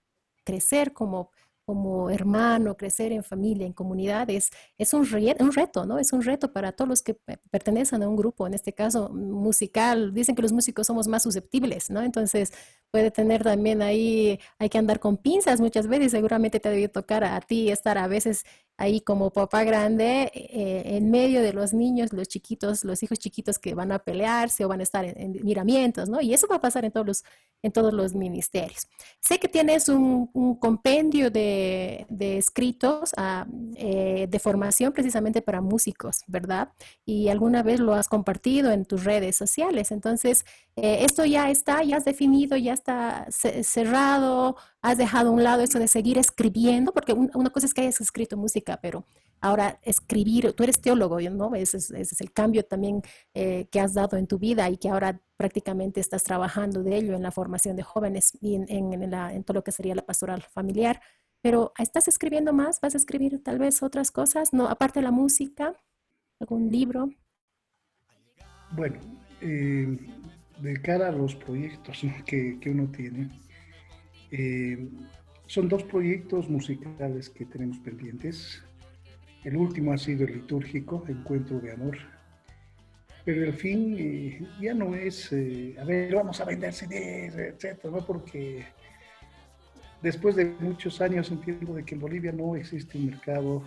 [0.44, 1.30] crecer como
[1.64, 5.06] como hermano, crecer en familia, en comunidades, es un,
[5.38, 5.98] un reto, ¿no?
[5.98, 7.14] Es un reto para todos los que
[7.50, 10.12] pertenecen a un grupo, en este caso musical.
[10.12, 12.02] Dicen que los músicos somos más susceptibles, ¿no?
[12.02, 12.52] Entonces
[12.90, 17.24] puede tener también ahí, hay que andar con pinzas muchas veces, seguramente te debe tocar
[17.24, 18.44] a ti estar a veces
[18.80, 23.58] ahí como papá grande eh, en medio de los niños, los chiquitos, los hijos chiquitos
[23.58, 26.22] que van a pelearse o van a estar en, miramientos, ¿no?
[26.22, 27.24] Y eso va a pasar en todos los,
[27.62, 28.88] en todos los ministerios.
[29.20, 32.06] Sé que tienes un, compendio de,
[32.38, 36.72] escritos ah, eh, de formación precisamente para músicos, ¿verdad?
[37.04, 39.90] Y alguna vez lo has compartido en tus redes sociales.
[39.90, 40.46] Entonces,
[40.82, 45.62] eh, esto ya está, ya has definido, ya está cerrado, has dejado a un lado
[45.62, 49.04] eso de seguir escribiendo, porque una cosa es que hayas escrito música, pero
[49.40, 51.54] ahora escribir, tú eres teólogo, ¿no?
[51.54, 53.02] Ese es, ese es el cambio también
[53.34, 57.14] eh, que has dado en tu vida y que ahora prácticamente estás trabajando de ello
[57.14, 60.06] en la formación de jóvenes y en, en, la, en todo lo que sería la
[60.06, 61.00] pastoral familiar.
[61.42, 62.80] Pero ¿estás escribiendo más?
[62.80, 64.52] ¿Vas a escribir tal vez otras cosas?
[64.52, 65.74] No, aparte de la música,
[66.38, 67.08] algún libro.
[68.72, 69.00] Bueno,
[69.40, 69.96] eh,
[70.60, 73.28] de cara a los proyectos que, que uno tiene,
[74.30, 74.88] eh,
[75.46, 78.62] son dos proyectos musicales que tenemos pendientes.
[79.42, 81.98] El último ha sido el litúrgico, Encuentro de Amor.
[83.24, 87.90] Pero el fin eh, ya no es, eh, a ver, vamos a vender CDs, etcétera,
[87.90, 88.06] ¿no?
[88.06, 88.64] porque
[90.02, 93.64] después de muchos años entiendo de que en Bolivia no existe un mercado.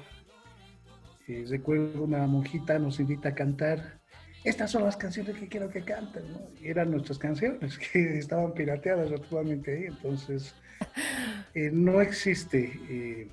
[1.49, 4.02] recuerdo una monjita nos invita a cantar
[4.43, 6.41] estas son las canciones que quiero que canten, ¿no?
[6.61, 10.53] Y eran nuestras canciones que estaban pirateadas actualmente ahí, entonces
[11.53, 13.27] eh, no existe eh,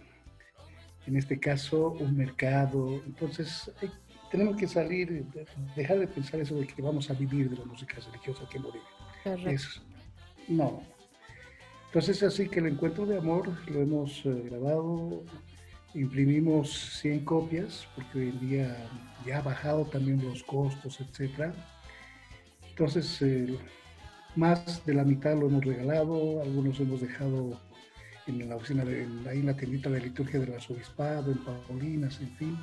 [1.07, 3.91] en este caso un mercado, entonces eh,
[4.31, 5.25] tenemos que salir,
[5.75, 8.89] dejar de pensar eso de que vamos a vivir de la música religiosa en Bolivia.
[10.49, 10.83] no.
[11.87, 15.25] Entonces así que el encuentro de amor lo hemos grabado,
[15.95, 18.77] imprimimos 100 copias, porque hoy en día
[19.27, 21.53] ya ha bajado también los costos, etc.
[22.69, 23.59] Entonces, eh,
[24.37, 27.61] más de la mitad lo hemos regalado, algunos hemos dejado
[28.27, 32.31] en la oficina, de, ahí en la tiendita de liturgia del arzobispado, en Paulinas, en
[32.37, 32.59] fin.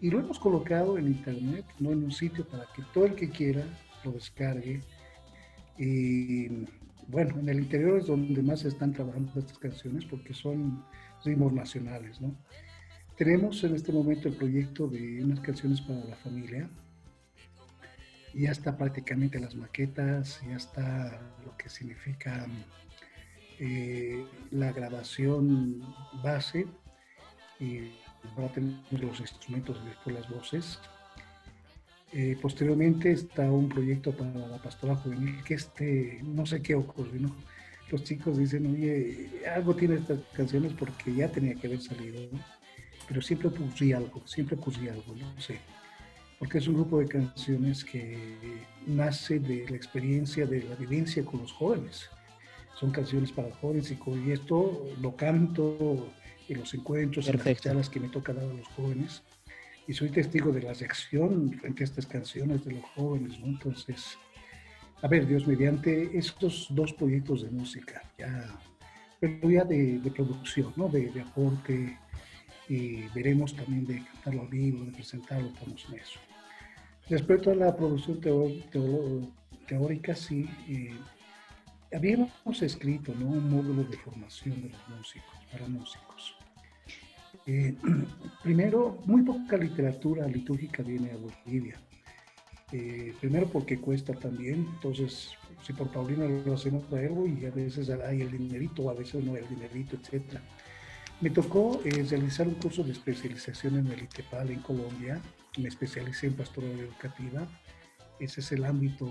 [0.00, 3.30] Y lo hemos colocado en internet, no en un sitio para que todo el que
[3.30, 3.64] quiera
[4.04, 4.82] lo descargue.
[7.10, 10.84] Bueno, en el interior es donde más se están trabajando estas canciones porque son
[11.24, 12.36] ritmos nacionales, ¿no?
[13.16, 16.70] Tenemos en este momento el proyecto de unas canciones para la familia.
[18.32, 22.46] Ya está prácticamente las maquetas, ya está lo que significa
[23.58, 25.82] eh, la grabación
[26.22, 26.66] base
[27.58, 27.90] y
[28.36, 30.78] ahora tenemos los instrumentos y después las voces.
[32.12, 37.20] Eh, posteriormente está un proyecto para la pastora juvenil que este, no sé qué ocurrió,
[37.20, 37.36] ¿no?
[37.90, 42.20] los chicos dicen, oye, algo tiene estas canciones porque ya tenía que haber salido,
[43.08, 45.58] pero siempre ocurría algo, siempre ocurría algo, no sé,
[46.38, 48.16] porque es un grupo de canciones que
[48.86, 52.08] nace de la experiencia, de la vivencia con los jóvenes.
[52.78, 56.08] Son canciones para jóvenes y, esto lo canto
[56.48, 59.22] en los encuentros, en las charlas que me toca dar a los jóvenes.
[59.90, 63.36] Y soy testigo de la reacción frente a estas canciones de los jóvenes.
[63.42, 64.16] Entonces,
[65.02, 68.56] a ver, Dios mediante estos dos proyectos de música, ya,
[69.18, 70.88] pero ya de, producción, ¿no?
[70.88, 71.98] de, aporte,
[72.68, 76.20] y veremos también de cantarlo vivo, de presentarlo, estamos en eso.
[77.08, 78.20] Respecto a la producción
[79.66, 80.94] teórica, sí, eh,
[81.92, 86.39] habíamos escrito un módulo de formación de los músicos, para músicos.
[87.52, 87.74] Eh,
[88.44, 91.80] primero, muy poca literatura litúrgica viene a Bolivia
[92.70, 95.30] eh, primero porque cuesta también, entonces
[95.64, 99.34] si por Paulina lo hacemos algo y a veces hay el dinerito, a veces no
[99.34, 100.38] hay el dinerito, etc.
[101.20, 105.20] Me tocó eh, realizar un curso de especialización en el ITEPAL en Colombia,
[105.58, 107.48] me especialicé en pastoral educativa,
[108.20, 109.06] ese es el ámbito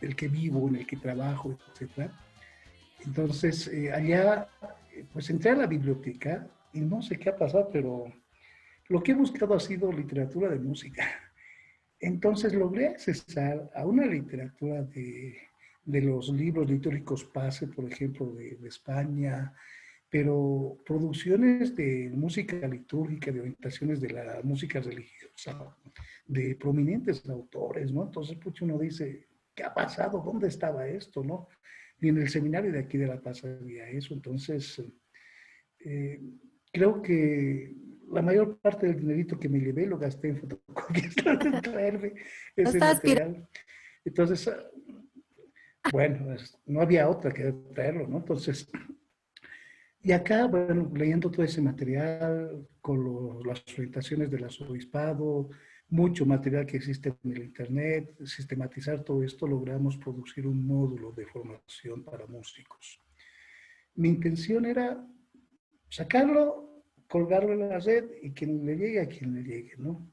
[0.00, 2.08] del que vivo, en el que trabajo, etc.
[3.04, 4.46] Entonces eh, allá,
[5.12, 8.12] pues entré a la biblioteca y no sé qué ha pasado, pero
[8.88, 11.04] lo que he buscado ha sido literatura de música
[12.00, 15.36] entonces logré accesar a una literatura de,
[15.84, 19.52] de los libros litúrgicos Pase, por ejemplo, de, de, España,
[20.08, 25.76] pero producciones de música litúrgica, de orientaciones de la música religiosa,
[26.26, 28.04] de prominentes autores, ¿no?
[28.04, 30.22] Entonces, pues uno dice, ¿qué ha pasado?
[30.24, 31.48] ¿Dónde estaba esto, no?
[32.00, 34.14] Ni en el seminario de aquí de La Paz había eso.
[34.14, 34.80] Entonces,
[35.80, 36.20] eh,
[36.78, 37.74] creo que
[38.10, 42.14] la mayor parte del dinerito que me llevé lo gasté en fotocopias para traerme
[42.54, 43.48] ese material.
[44.04, 44.50] Entonces,
[45.90, 48.18] bueno, no había otra que traerlo, ¿no?
[48.18, 48.70] Entonces,
[50.00, 55.50] y acá, bueno, leyendo todo ese material, con los, las orientaciones del arzobispado,
[55.90, 61.26] mucho material que existe en el Internet, sistematizar todo esto, logramos producir un módulo de
[61.26, 63.00] formación para músicos.
[63.96, 65.04] Mi intención era
[65.88, 66.67] sacarlo,
[67.08, 70.12] colgarlo en la red y quien le llegue a quien le llegue, ¿no?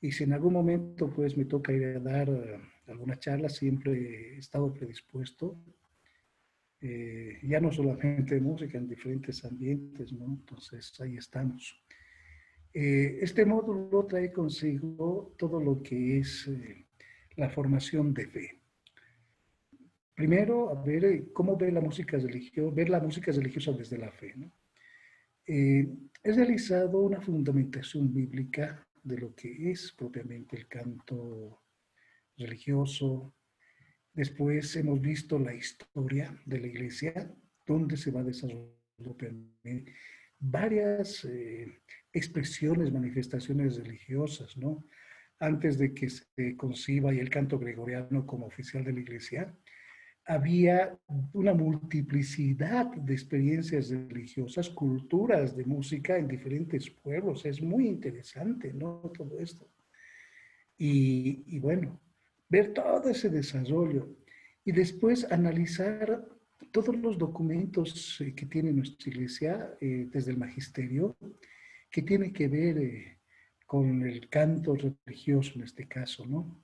[0.00, 4.34] Y si en algún momento pues me toca ir a dar eh, alguna charla, siempre
[4.34, 5.58] he estado predispuesto,
[6.80, 10.26] eh, ya no solamente de música, en diferentes ambientes, ¿no?
[10.26, 11.84] Entonces ahí estamos.
[12.76, 16.86] Eh, este módulo trae consigo todo lo que es eh,
[17.36, 18.60] la formación de fe.
[20.12, 24.10] Primero, a ver eh, cómo ve la música religiosa, ver la música religiosa desde la
[24.10, 24.34] fe.
[24.36, 24.50] ¿no?
[25.46, 25.86] He
[26.22, 31.62] realizado una fundamentación bíblica de lo que es propiamente el canto
[32.36, 33.34] religioso.
[34.12, 37.34] Después hemos visto la historia de la iglesia,
[37.66, 39.16] donde se va desarrollando
[40.38, 41.26] varias
[42.12, 44.86] expresiones, manifestaciones religiosas, ¿no?
[45.40, 49.54] Antes de que se conciba el canto gregoriano como oficial de la iglesia,
[50.26, 50.98] había
[51.32, 57.44] una multiplicidad de experiencias religiosas, culturas de música en diferentes pueblos.
[57.44, 59.12] Es muy interesante, ¿no?
[59.16, 59.68] Todo esto.
[60.78, 62.00] Y, y bueno,
[62.48, 64.08] ver todo ese desarrollo
[64.64, 66.24] y después analizar
[66.74, 71.16] todos los documentos eh, que tiene nuestra iglesia eh, desde el magisterio,
[71.90, 73.18] que tiene que ver eh,
[73.64, 76.63] con el canto religioso en este caso, ¿no?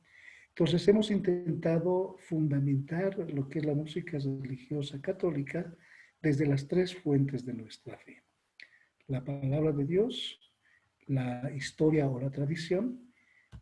[0.60, 5.74] Entonces hemos intentado fundamentar lo que es la música religiosa católica
[6.20, 8.22] desde las tres fuentes de nuestra fe.
[9.06, 10.38] La palabra de Dios,
[11.06, 13.10] la historia o la tradición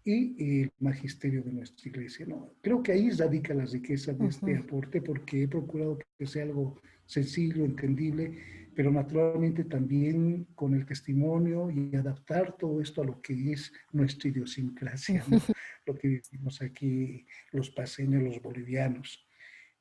[0.05, 2.27] y el magisterio de nuestra iglesia.
[2.27, 2.57] ¿no?
[2.61, 6.81] Creo que ahí radica la riqueza de este aporte porque he procurado que sea algo
[7.07, 8.37] sencillo, entendible,
[8.75, 14.31] pero naturalmente también con el testimonio y adaptar todo esto a lo que es nuestra
[14.31, 15.25] idiosincrasia,
[15.89, 19.27] lo que vivimos aquí los paseños, los bolivianos.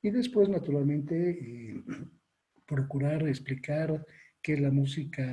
[0.01, 1.83] Y después, naturalmente, eh,
[2.65, 4.05] procurar explicar
[4.41, 5.25] qué es la música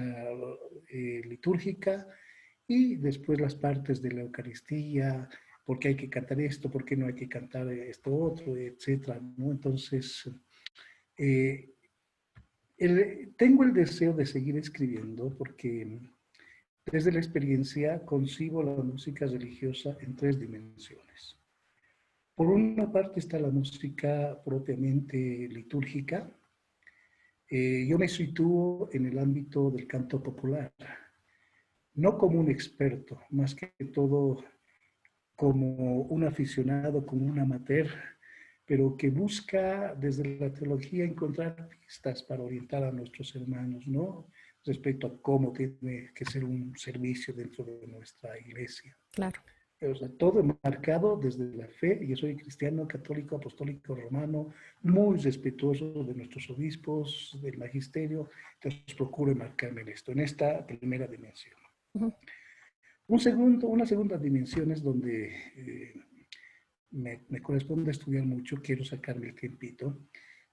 [0.89, 2.07] eh, litúrgica
[2.67, 5.29] y después las partes de la Eucaristía,
[5.65, 9.21] por qué hay que cantar esto, por qué no hay que cantar esto otro, etcétera,
[9.37, 9.51] ¿no?
[9.51, 10.31] Entonces,
[11.17, 11.71] eh,
[13.37, 16.01] tengo el deseo de seguir escribiendo porque
[16.91, 21.39] desde la experiencia concibo la música religiosa en tres dimensiones.
[22.35, 25.17] Por una parte está la música propiamente
[25.49, 26.31] litúrgica.
[27.49, 30.73] Eh, yo me sitúo en el ámbito del canto popular,
[31.95, 34.45] no como un experto, más que todo
[35.37, 37.89] como un aficionado, como un amateur
[38.67, 44.29] pero que busca desde la teología encontrar pistas para orientar a nuestros hermanos, ¿no?
[44.65, 48.97] Respecto a cómo tiene que ser un servicio dentro de nuestra iglesia.
[49.11, 49.41] Claro.
[49.81, 52.07] O sea, todo marcado desde la fe.
[52.07, 58.31] Yo soy cristiano, católico, apostólico, romano, muy respetuoso de nuestros obispos, del magisterio.
[58.55, 61.57] Entonces procuro enmarcarme en esto, en esta primera dimensión.
[63.07, 65.95] Un segundo, una segunda dimensión es donde eh,
[66.95, 69.99] me, corresponde estudiar mucho, quiero sacarme el tiempito,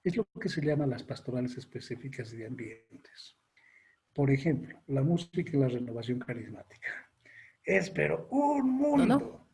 [0.04, 3.36] es lo que se llama las pastorales específicas de ambientes.
[4.12, 6.88] Por ejemplo, la música y la renovación carismática.
[7.64, 9.46] Es pero un mundo.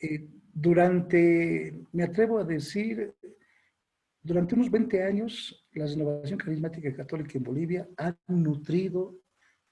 [0.00, 3.14] Eh, durante, me atrevo a decir,
[4.22, 9.20] durante unos 20 años, la renovación carismática católica en Bolivia ha nutrido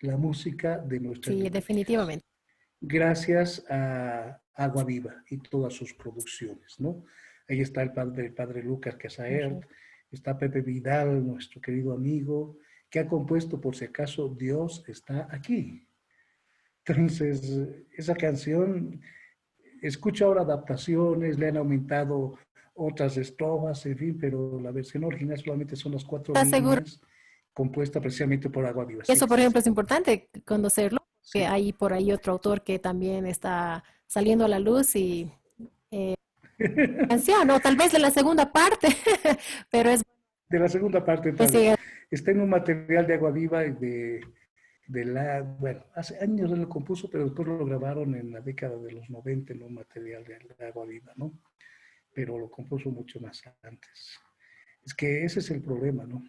[0.01, 2.27] la música de nuestra Sí, definitivamente.
[2.81, 7.05] Gracias a, Agua Viva y todas sus producciones, ¿no?
[7.49, 9.65] Ahí está el padre, el padre Lucas Casaert,
[10.13, 12.59] está Pepe Vidal, nuestro querido amigo,
[12.95, 15.85] que ha compuesto, por si acaso, Dios está aquí.
[16.87, 17.59] Entonces,
[17.91, 19.01] esa canción,
[19.83, 22.39] escucho ahora adaptaciones, le han aumentado
[22.73, 27.01] otras estrofas, en fin, pero la versión original solamente son las cuatro líneas
[27.53, 29.03] compuesta precisamente por Agua Viva.
[29.09, 33.83] Eso, por ejemplo, es importante conocerlo que hay por ahí otro autor que también está
[34.07, 35.33] saliendo a la luz y
[35.91, 36.15] eh,
[37.11, 38.87] anciano, tal vez de la segunda parte,
[39.69, 40.05] pero es...
[40.49, 41.77] De la segunda parte, tal vez.
[42.11, 44.21] Está en un material de Agua Viva de,
[44.87, 45.43] de la...
[45.43, 49.53] Bueno, hace años lo compuso, pero después lo grabaron en la década de los 90
[49.53, 51.41] en un material de Agua Viva, ¿no?
[52.13, 54.19] Pero lo compuso mucho más antes.
[54.85, 56.23] Es que ese es el problema, ¿no?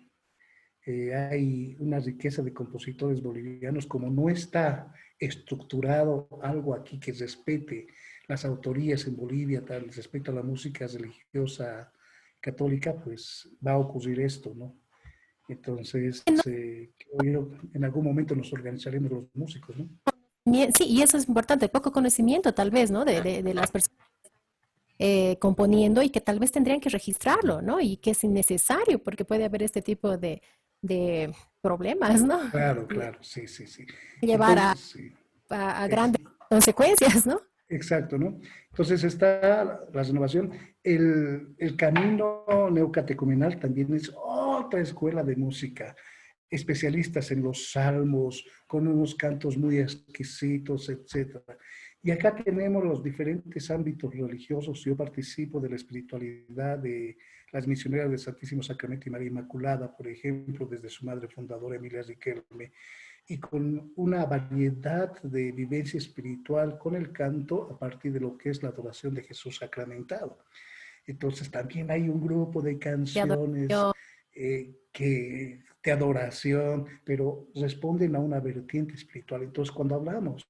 [0.86, 7.88] Eh, hay una riqueza de compositores bolivianos, como no está estructurado algo aquí que respete
[8.28, 11.92] las autorías en Bolivia, tal, respecto a la música religiosa
[12.40, 14.80] católica, pues va a ocurrir esto, ¿no?
[15.48, 16.92] Entonces, eh,
[17.74, 19.88] en algún momento nos organizaremos los músicos, ¿no?
[20.78, 23.04] Sí, y eso es importante, poco conocimiento tal vez, ¿no?
[23.04, 23.98] De, de, de las personas
[24.98, 27.82] eh, componiendo y que tal vez tendrían que registrarlo, ¿no?
[27.82, 30.42] Y que es innecesario porque puede haber este tipo de,
[30.82, 32.40] de problemas, ¿no?
[32.52, 33.86] Claro, claro, sí, sí, sí.
[34.22, 34.74] Llevar a,
[35.50, 37.42] a, grandes consecuencias, ¿no?
[37.68, 38.40] Exacto, ¿no?
[38.70, 40.52] Entonces está la renovación.
[40.82, 44.14] El, el camino neocatecumenal también es
[44.56, 45.96] otra escuela de música,
[46.50, 51.58] especialistas en los salmos, con unos cantos muy exquisitos, etcétera.
[52.02, 54.84] Y acá tenemos los diferentes ámbitos religiosos.
[54.84, 57.18] Yo participo de la espiritualidad de
[57.52, 62.04] las misioneras del Santísimo Sacramento y María Inmaculada, por ejemplo, desde su madre fundadora Emilia
[62.04, 62.74] Riquelme,
[63.28, 68.50] y con una variedad de vivencia espiritual con el canto a partir de lo que
[68.52, 70.38] es la adoración de Jesús sacramentado.
[71.08, 73.68] Entonces también hay un grupo de canciones
[74.36, 79.44] eh, que, de adoración, pero responden a una vertiente espiritual.
[79.44, 80.48] Entonces cuando hablamos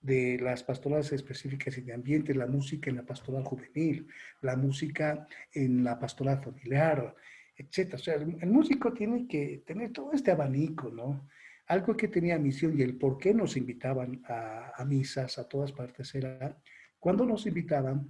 [0.00, 4.06] de las pastorales específicas y de ambiente, la música en la pastoral juvenil,
[4.40, 7.14] la música en la pastoral familiar,
[7.56, 7.94] etc.
[7.94, 11.28] O sea, el, músico tiene que tener todo este abanico, ¿no?
[11.66, 16.14] Algo que tenía misión y el por qué nos invitaban a, misas a todas partes
[16.14, 16.58] era,
[16.98, 18.08] cuando nos invitaban,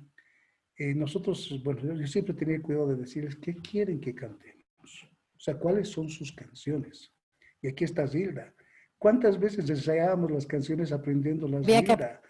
[0.77, 5.55] eh, nosotros, bueno, yo siempre tenía cuidado de decirles qué quieren que cantemos, o sea,
[5.55, 7.13] cuáles son sus canciones.
[7.63, 8.55] Y aquí está Zilda.
[8.99, 12.21] ¿Cuántas veces ensayábamos las canciones aprendiendo las vida?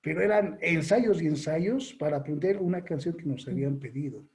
[0.00, 4.28] Pero eran ensayos y ensayos para aprender una canción que nos habían pedido.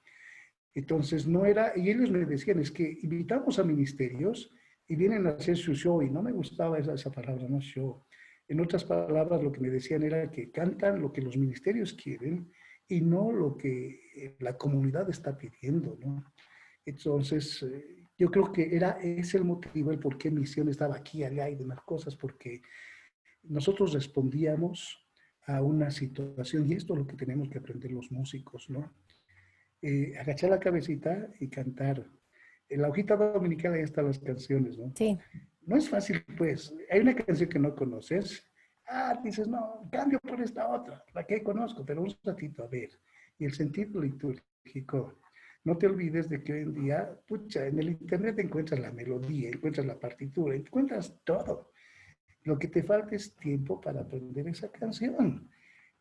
[0.73, 4.53] Entonces no era, y ellos me decían, es que invitamos a ministerios
[4.87, 8.05] y vienen a hacer su show, y no me gustaba esa, esa palabra, no show.
[8.47, 12.51] En otras palabras, lo que me decían era que cantan lo que los ministerios quieren
[12.87, 16.23] y no lo que la comunidad está pidiendo, ¿no?
[16.87, 21.21] Entonces, eh, yo creo que era ese el motivo, el por qué Misión estaba aquí,
[21.21, 22.61] allá y demás cosas, porque
[23.43, 25.05] nosotros respondíamos
[25.47, 28.93] a una situación y esto es lo que tenemos que aprender los músicos, ¿no?
[29.81, 32.09] Eh, agachar la cabecita y cantar.
[32.69, 34.93] En la hojita dominical ahí están las canciones, ¿no?
[34.95, 35.17] Sí.
[35.65, 36.73] No es fácil, pues.
[36.89, 38.45] Hay una canción que no conoces.
[38.87, 42.89] Ah, dices, no, cambio por esta otra, la que conozco, pero un ratito, a ver.
[43.37, 45.19] Y el sentido litúrgico
[45.67, 49.49] no te olvides de que hoy en día, pucha, en el Internet encuentras la melodía,
[49.49, 51.73] encuentras la partitura, encuentras todo.
[52.43, 55.51] Lo que te falta es tiempo para aprender esa canción.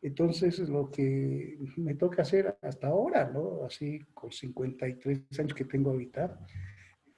[0.01, 3.65] Entonces, lo que me toca hacer hasta ahora, ¿no?
[3.65, 6.39] Así con 53 años que tengo ahorita,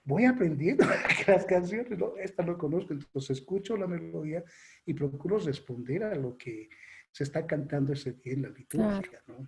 [0.04, 0.86] voy aprendiendo
[1.28, 2.18] las canciones, ¿no?
[2.18, 4.44] Esta no conozco, entonces escucho la melodía
[4.88, 6.68] y procuro responder a lo que
[7.12, 9.48] se está cantando ese día en la liturgia, ¿no?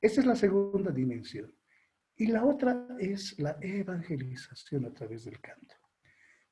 [0.00, 1.54] Esa es la segunda dimensión.
[2.16, 5.74] Y la otra es la evangelización a través del canto,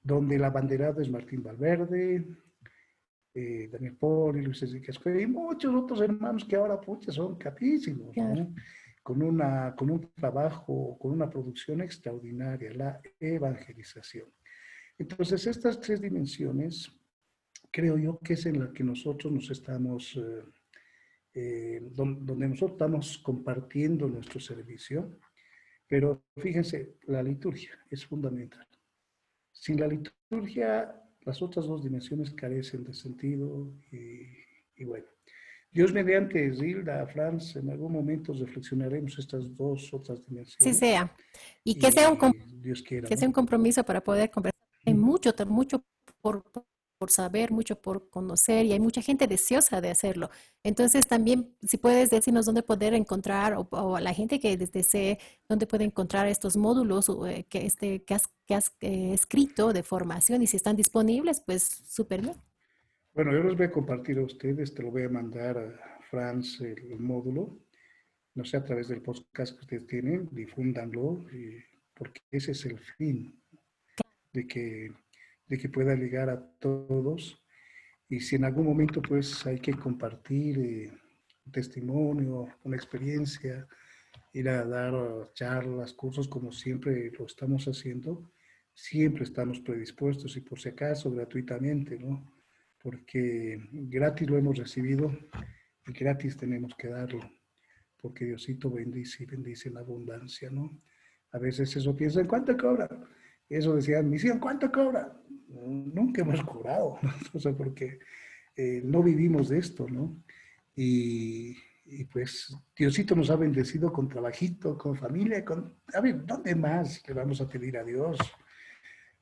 [0.03, 2.27] donde el abanderado es Martín Valverde,
[3.33, 8.15] eh, Daniel Poli, Luis Enrique y muchos otros hermanos que ahora pucha, son capísimos,
[9.03, 14.27] con, una, con un trabajo, con una producción extraordinaria, la evangelización.
[14.99, 16.91] Entonces, estas tres dimensiones,
[17.71, 20.43] creo yo que es en la que nosotros nos estamos, eh,
[21.35, 25.17] eh, donde nosotros estamos compartiendo nuestro servicio
[25.91, 28.65] pero fíjense, la liturgia es fundamental.
[29.51, 35.07] Sin la liturgia, las otras dos dimensiones carecen de sentido y, bueno.
[35.73, 40.63] Dios mediante Zilda, Franz, en algún momento reflexionaremos estas dos otras dimensiones.
[40.63, 41.13] Sí sea.
[41.65, 44.61] Y que, sea, un, que sea un compromiso para poder conversar.
[44.87, 45.85] Hay mucho, mucho
[46.21, 46.45] por,
[47.01, 50.29] por saber, mucho por conocer y hay mucha gente deseosa de hacerlo.
[50.63, 55.19] Entonces también, si puedes decirnos dónde poder encontrar o, a la gente que desee,
[55.49, 59.83] dónde puede encontrar estos módulos eh, que, este, que has, que has eh, escrito de
[59.83, 62.37] formación y si están disponibles, pues súper bien.
[63.15, 66.61] Bueno, yo los voy a compartir a ustedes, te lo voy a mandar a Franz
[66.61, 67.57] el, módulo,
[68.35, 71.25] no sé, a través del podcast que ustedes tienen, difúndanlo,
[71.95, 73.41] porque ese es el fin
[74.35, 74.93] de que
[75.51, 77.43] de que pueda llegar a todos.
[78.09, 80.93] Y si en algún momento pues hay que compartir eh,
[81.45, 83.67] un testimonio, una experiencia,
[84.33, 88.33] ir a dar charlas, cursos como siempre lo estamos haciendo,
[88.73, 92.33] siempre estamos predispuestos y por si acaso gratuitamente, ¿no?
[92.81, 95.11] Porque gratis lo hemos recibido
[95.85, 97.29] y gratis tenemos que darlo,
[98.01, 100.81] porque Diosito bendice y bendice en abundancia, ¿no?
[101.33, 102.89] A veces eso piensa, ¿en cuánto cobra?
[103.49, 105.20] Eso decían, misión, ¿cuánto cobra?
[105.51, 107.11] Nunca hemos cobrado, ¿no?
[107.35, 107.99] o sea, porque
[108.57, 110.23] eh, no vivimos de esto, ¿no?
[110.77, 115.75] Y, y, pues Diosito nos ha bendecido con trabajito, con familia, con...
[115.93, 118.19] A ver, ¿dónde más le vamos a pedir a Dios?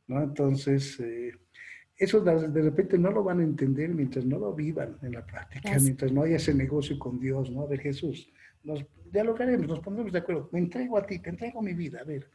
[0.07, 0.23] ¿No?
[0.23, 1.33] Entonces, eh,
[1.99, 5.77] eso de repente no lo van a entender mientras no lo vivan en la práctica,
[5.81, 7.63] mientras no haya ese negocio con Dios, ¿no?
[7.63, 8.33] A ver, Jesús,
[8.63, 12.05] nos dialogaremos, nos pondremos de acuerdo, me entrego a ti, te entrego mi vida, a
[12.05, 12.31] ver,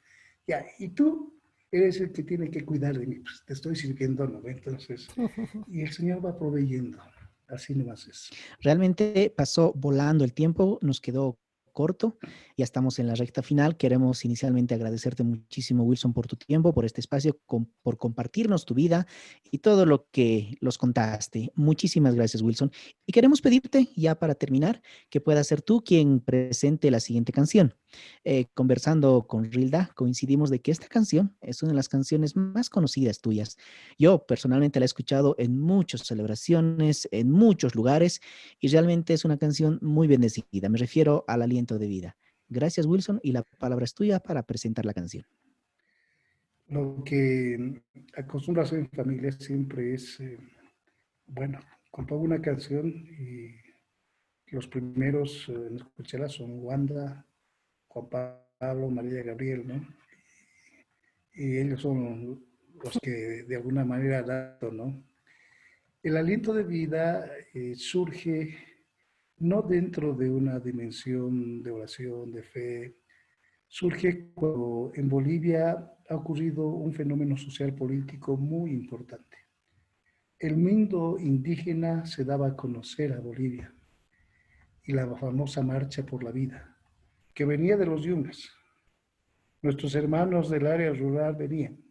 [0.45, 1.41] ya, y tú
[1.73, 4.47] eres el que tiene que cuidar de mí, pues te estoy sirviendo, ¿no?
[4.47, 5.07] Entonces,
[5.67, 6.99] y el Señor va proveyendo,
[7.47, 8.29] así nomás es.
[8.61, 11.39] Realmente pasó volando el tiempo, nos quedó
[11.73, 12.17] corto.
[12.55, 13.75] Ya estamos en la recta final.
[13.75, 17.37] Queremos inicialmente agradecerte muchísimo, Wilson, por tu tiempo, por este espacio,
[17.81, 19.07] por compartirnos tu vida
[19.43, 21.51] y todo lo que los contaste.
[21.55, 22.71] Muchísimas gracias, Wilson.
[23.05, 27.73] Y queremos pedirte, ya para terminar, que puedas ser tú quien presente la siguiente canción.
[28.23, 32.69] Eh, conversando con Rilda, coincidimos de que esta canción es una de las canciones más
[32.69, 33.57] conocidas tuyas.
[33.97, 38.21] Yo personalmente la he escuchado en muchas celebraciones, en muchos lugares,
[38.59, 40.69] y realmente es una canción muy bendecida.
[40.69, 42.17] Me refiero al aliento de vida.
[42.49, 45.25] Gracias, Wilson, y la palabra es tuya para presentar la canción.
[46.67, 47.81] Lo que
[48.15, 50.37] acostumbra hacer en familia siempre es, eh,
[51.27, 51.59] bueno,
[51.91, 53.55] compongo una canción y
[54.47, 57.25] los primeros eh, en escucharla son Wanda,
[57.93, 58.09] Juan
[58.57, 59.87] Pablo, María Gabriel, ¿no?
[61.35, 62.43] Y ellos son
[62.83, 65.03] los que de alguna manera dan, ¿no?
[66.01, 68.57] El aliento de vida eh, surge
[69.37, 72.97] no dentro de una dimensión de oración, de fe,
[73.67, 79.37] surge cuando en Bolivia ha ocurrido un fenómeno social político muy importante.
[80.39, 83.73] El mundo indígena se daba a conocer a Bolivia
[84.83, 86.72] y la famosa Marcha por la Vida
[87.33, 88.49] que venía de los yungas.
[89.61, 91.83] Nuestros hermanos del área rural venían.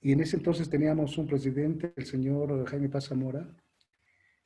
[0.00, 3.48] Y en ese entonces teníamos un presidente, el señor Jaime Paz Zamora,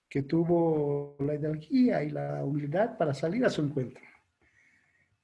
[0.09, 4.03] que tuvo la ideología y la humildad para salir a su encuentro.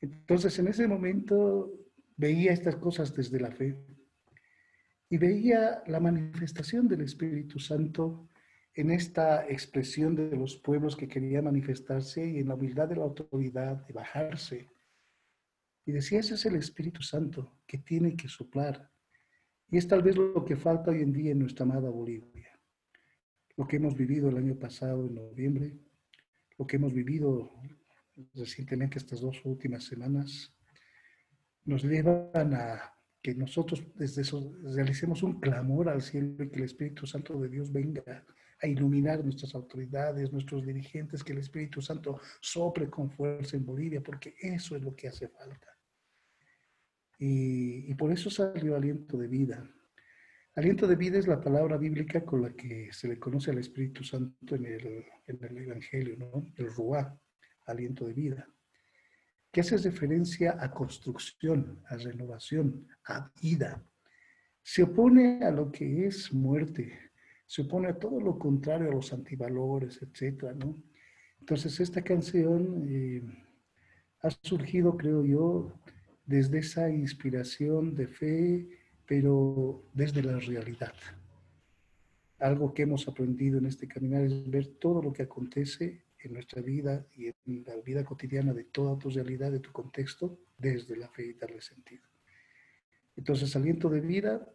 [0.00, 1.72] Entonces, en ese momento
[2.16, 3.76] veía estas cosas desde la fe
[5.10, 8.28] y veía la manifestación del Espíritu Santo
[8.77, 13.05] en esta expresión de los pueblos que quería manifestarse y en la humildad de la
[13.05, 14.69] autoridad de bajarse.
[15.86, 18.93] Y decía, ese es el Espíritu Santo que tiene que soplar.
[19.70, 22.51] Y es tal vez lo que falta hoy en día en nuestra amada Bolivia.
[23.57, 25.78] Lo que hemos vivido el año pasado, en noviembre,
[26.59, 27.55] lo que hemos vivido
[28.35, 30.55] recientemente estas dos últimas semanas,
[31.65, 32.93] nos llevan a
[33.23, 37.48] que nosotros desde eso realicemos un clamor al cielo y que el Espíritu Santo de
[37.48, 38.27] Dios venga
[38.62, 44.02] a iluminar nuestras autoridades, nuestros dirigentes, que el Espíritu Santo sople con fuerza en Bolivia,
[44.02, 45.76] porque eso es lo que hace falta.
[47.18, 49.70] Y, por eso salió aliento de vida.
[50.54, 54.04] Aliento de vida es la palabra bíblica con la que se le conoce al Espíritu
[54.04, 56.46] Santo en el, Evangelio, ¿no?
[56.56, 57.18] El Ruá,
[57.66, 58.48] aliento de vida,
[59.52, 63.82] que hace referencia a construcción, a renovación, a vida.
[64.62, 67.05] Se opone a lo que es muerte,
[67.47, 70.77] se opone a todo lo contrario a los antivalores, etcétera, ¿no?
[71.40, 73.23] Entonces, esta canción eh,
[74.23, 75.73] ha surgido, creo yo,
[76.24, 78.68] desde esa inspiración de fe,
[79.06, 80.94] pero desde la realidad.
[82.40, 86.60] Algo que hemos aprendido en este caminar es ver todo lo que acontece en nuestra
[86.60, 91.09] vida y en la vida cotidiana de toda tu realidad, de tu contexto, desde la
[91.09, 92.02] fe y darle sentido.
[93.16, 94.52] Entonces, aliento de vida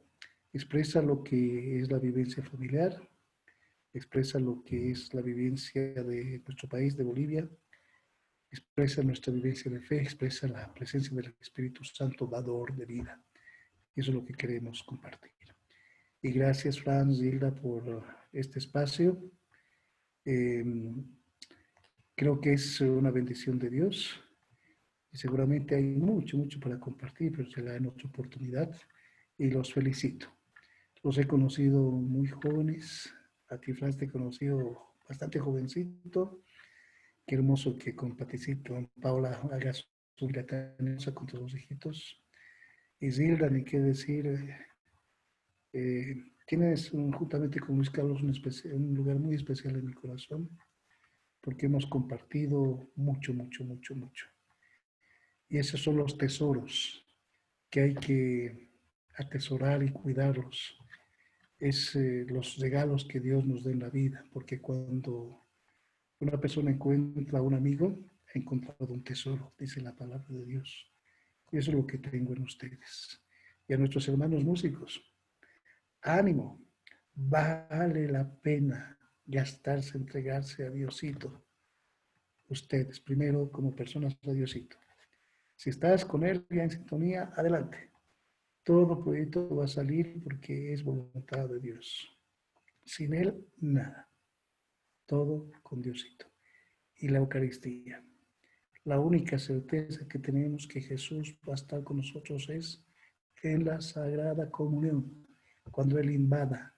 [0.54, 3.02] expresa lo que es la vivencia familiar,
[3.94, 7.50] expresa lo que es la vivencia de nuestro país, de Bolivia,
[8.50, 13.24] expresa nuestra vivencia de fe, expresa la presencia del Espíritu Santo, dador de vida.
[13.96, 15.32] Eso es lo que queremos compartir.
[16.22, 19.32] Y gracias, Franz Hilda, por este espacio.
[20.24, 21.04] Em,
[22.16, 24.22] creo que es una bendición de Dios
[25.12, 28.72] y seguramente hay mucho, mucho para compartir, pero será en otra oportunidad
[29.38, 30.28] y los felicito.
[31.04, 33.14] Los he conocido muy jóvenes.
[33.50, 36.44] A ti, Franz, te he conocido bastante jovencito.
[37.26, 38.16] Qué hermoso que con
[39.02, 42.22] Paula, hagas su gratañosa con tus dos hijitos.
[43.00, 44.56] Y Zilda, ni qué decir.
[45.74, 46.16] Eh,
[46.48, 48.32] tienes un- juntamente con Luis Carlos un,
[48.74, 50.50] un lugar muy especial en mi corazón
[51.42, 54.28] porque hemos compartido mucho, mucho, mucho, mucho.
[55.50, 57.06] Y esos son los tesoros
[57.70, 58.70] que hay que
[59.16, 60.78] atesorar y cuidarlos.
[61.62, 65.46] Es eh, los regalos que Dios nos da en la vida, porque cuando
[66.20, 68.00] una persona encuentra a un amigo,
[68.34, 70.92] ha encontrado un tesoro, dice la palabra de Dios.
[71.52, 73.22] Y eso es lo que tengo en ustedes.
[73.68, 75.04] Y a nuestros hermanos músicos,
[76.02, 76.60] ánimo,
[77.14, 81.46] vale la pena gastarse, entregarse a Diosito.
[82.50, 84.78] Ustedes, primero como personas a Diosito.
[85.56, 87.91] Si estás con Él ya en sintonía, adelante.
[88.64, 92.16] Todo proyecto va a salir porque es voluntad de Dios.
[92.86, 94.08] Sin Él, nada.
[95.08, 96.28] Todo con Diosito.
[96.96, 98.06] Y la Eucaristía.
[98.84, 102.86] La única certeza que tenemos que Jesús va a estar con nosotros es
[103.42, 105.28] en la Sagrada Comunión,
[105.72, 106.76] cuando Él invada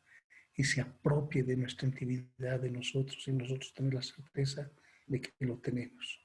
[0.55, 4.71] y se apropie de nuestra intimidad de nosotros y nosotros tener la certeza
[5.07, 6.21] de que lo tenemos.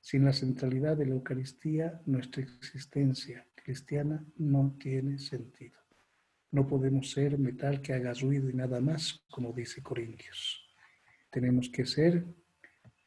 [0.00, 5.78] Sin la centralidad de la Eucaristía, nuestra existencia cristiana no tiene sentido.
[6.50, 10.66] No podemos ser metal que haga ruido y nada más, como dice Corintios.
[11.30, 12.24] Tenemos que ser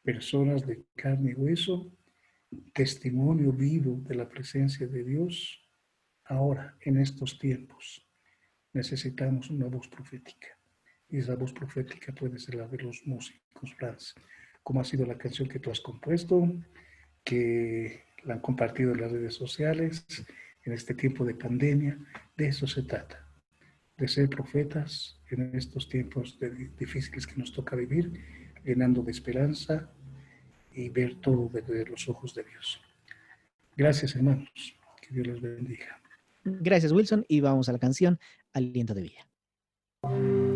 [0.01, 1.91] personas de carne y hueso,
[2.73, 5.59] testimonio vivo de la presencia de Dios.
[6.25, 8.07] Ahora, en estos tiempos,
[8.71, 10.47] necesitamos una voz profética.
[11.09, 14.13] Y esa voz profética puede ser la de los músicos, Franz,
[14.63, 16.49] como ha sido la canción que tú has compuesto,
[17.23, 20.05] que la han compartido en las redes sociales,
[20.63, 21.97] en este tiempo de pandemia.
[22.35, 23.27] De eso se trata,
[23.97, 26.37] de ser profetas en estos tiempos
[26.77, 28.11] difíciles que nos toca vivir,
[28.63, 29.89] llenando de esperanza
[30.73, 32.81] y ver todo desde los ojos de Dios.
[33.75, 34.49] Gracias, hermanos.
[35.01, 36.01] Que Dios les bendiga.
[36.43, 37.25] Gracias, Wilson.
[37.27, 38.19] Y vamos a la canción
[38.53, 40.52] Aliento de Vida.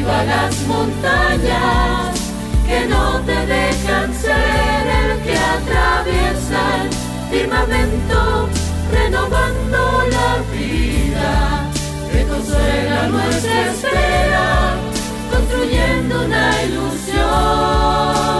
[0.00, 2.18] Derriba las montañas
[2.66, 6.90] que no te dejan ser el que atraviesa el
[7.30, 8.48] firmamento,
[8.92, 11.70] renovando la vida,
[12.12, 14.76] que consuela nuestra espera,
[15.30, 18.39] construyendo una ilusión.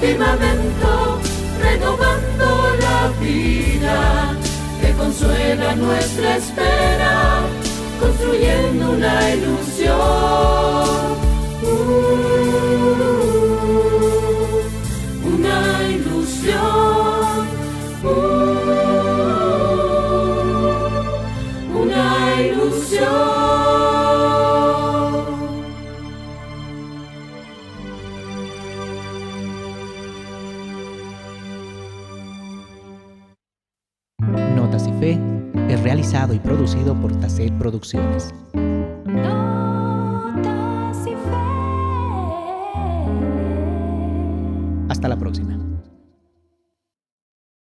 [0.00, 1.20] Firmamento,
[1.62, 4.34] renovando la vida,
[4.80, 7.42] que consuela nuestra espera,
[8.00, 9.96] construyendo una ilusión.
[11.62, 12.30] Uh.
[36.10, 38.34] Y producido por Tacet Producciones.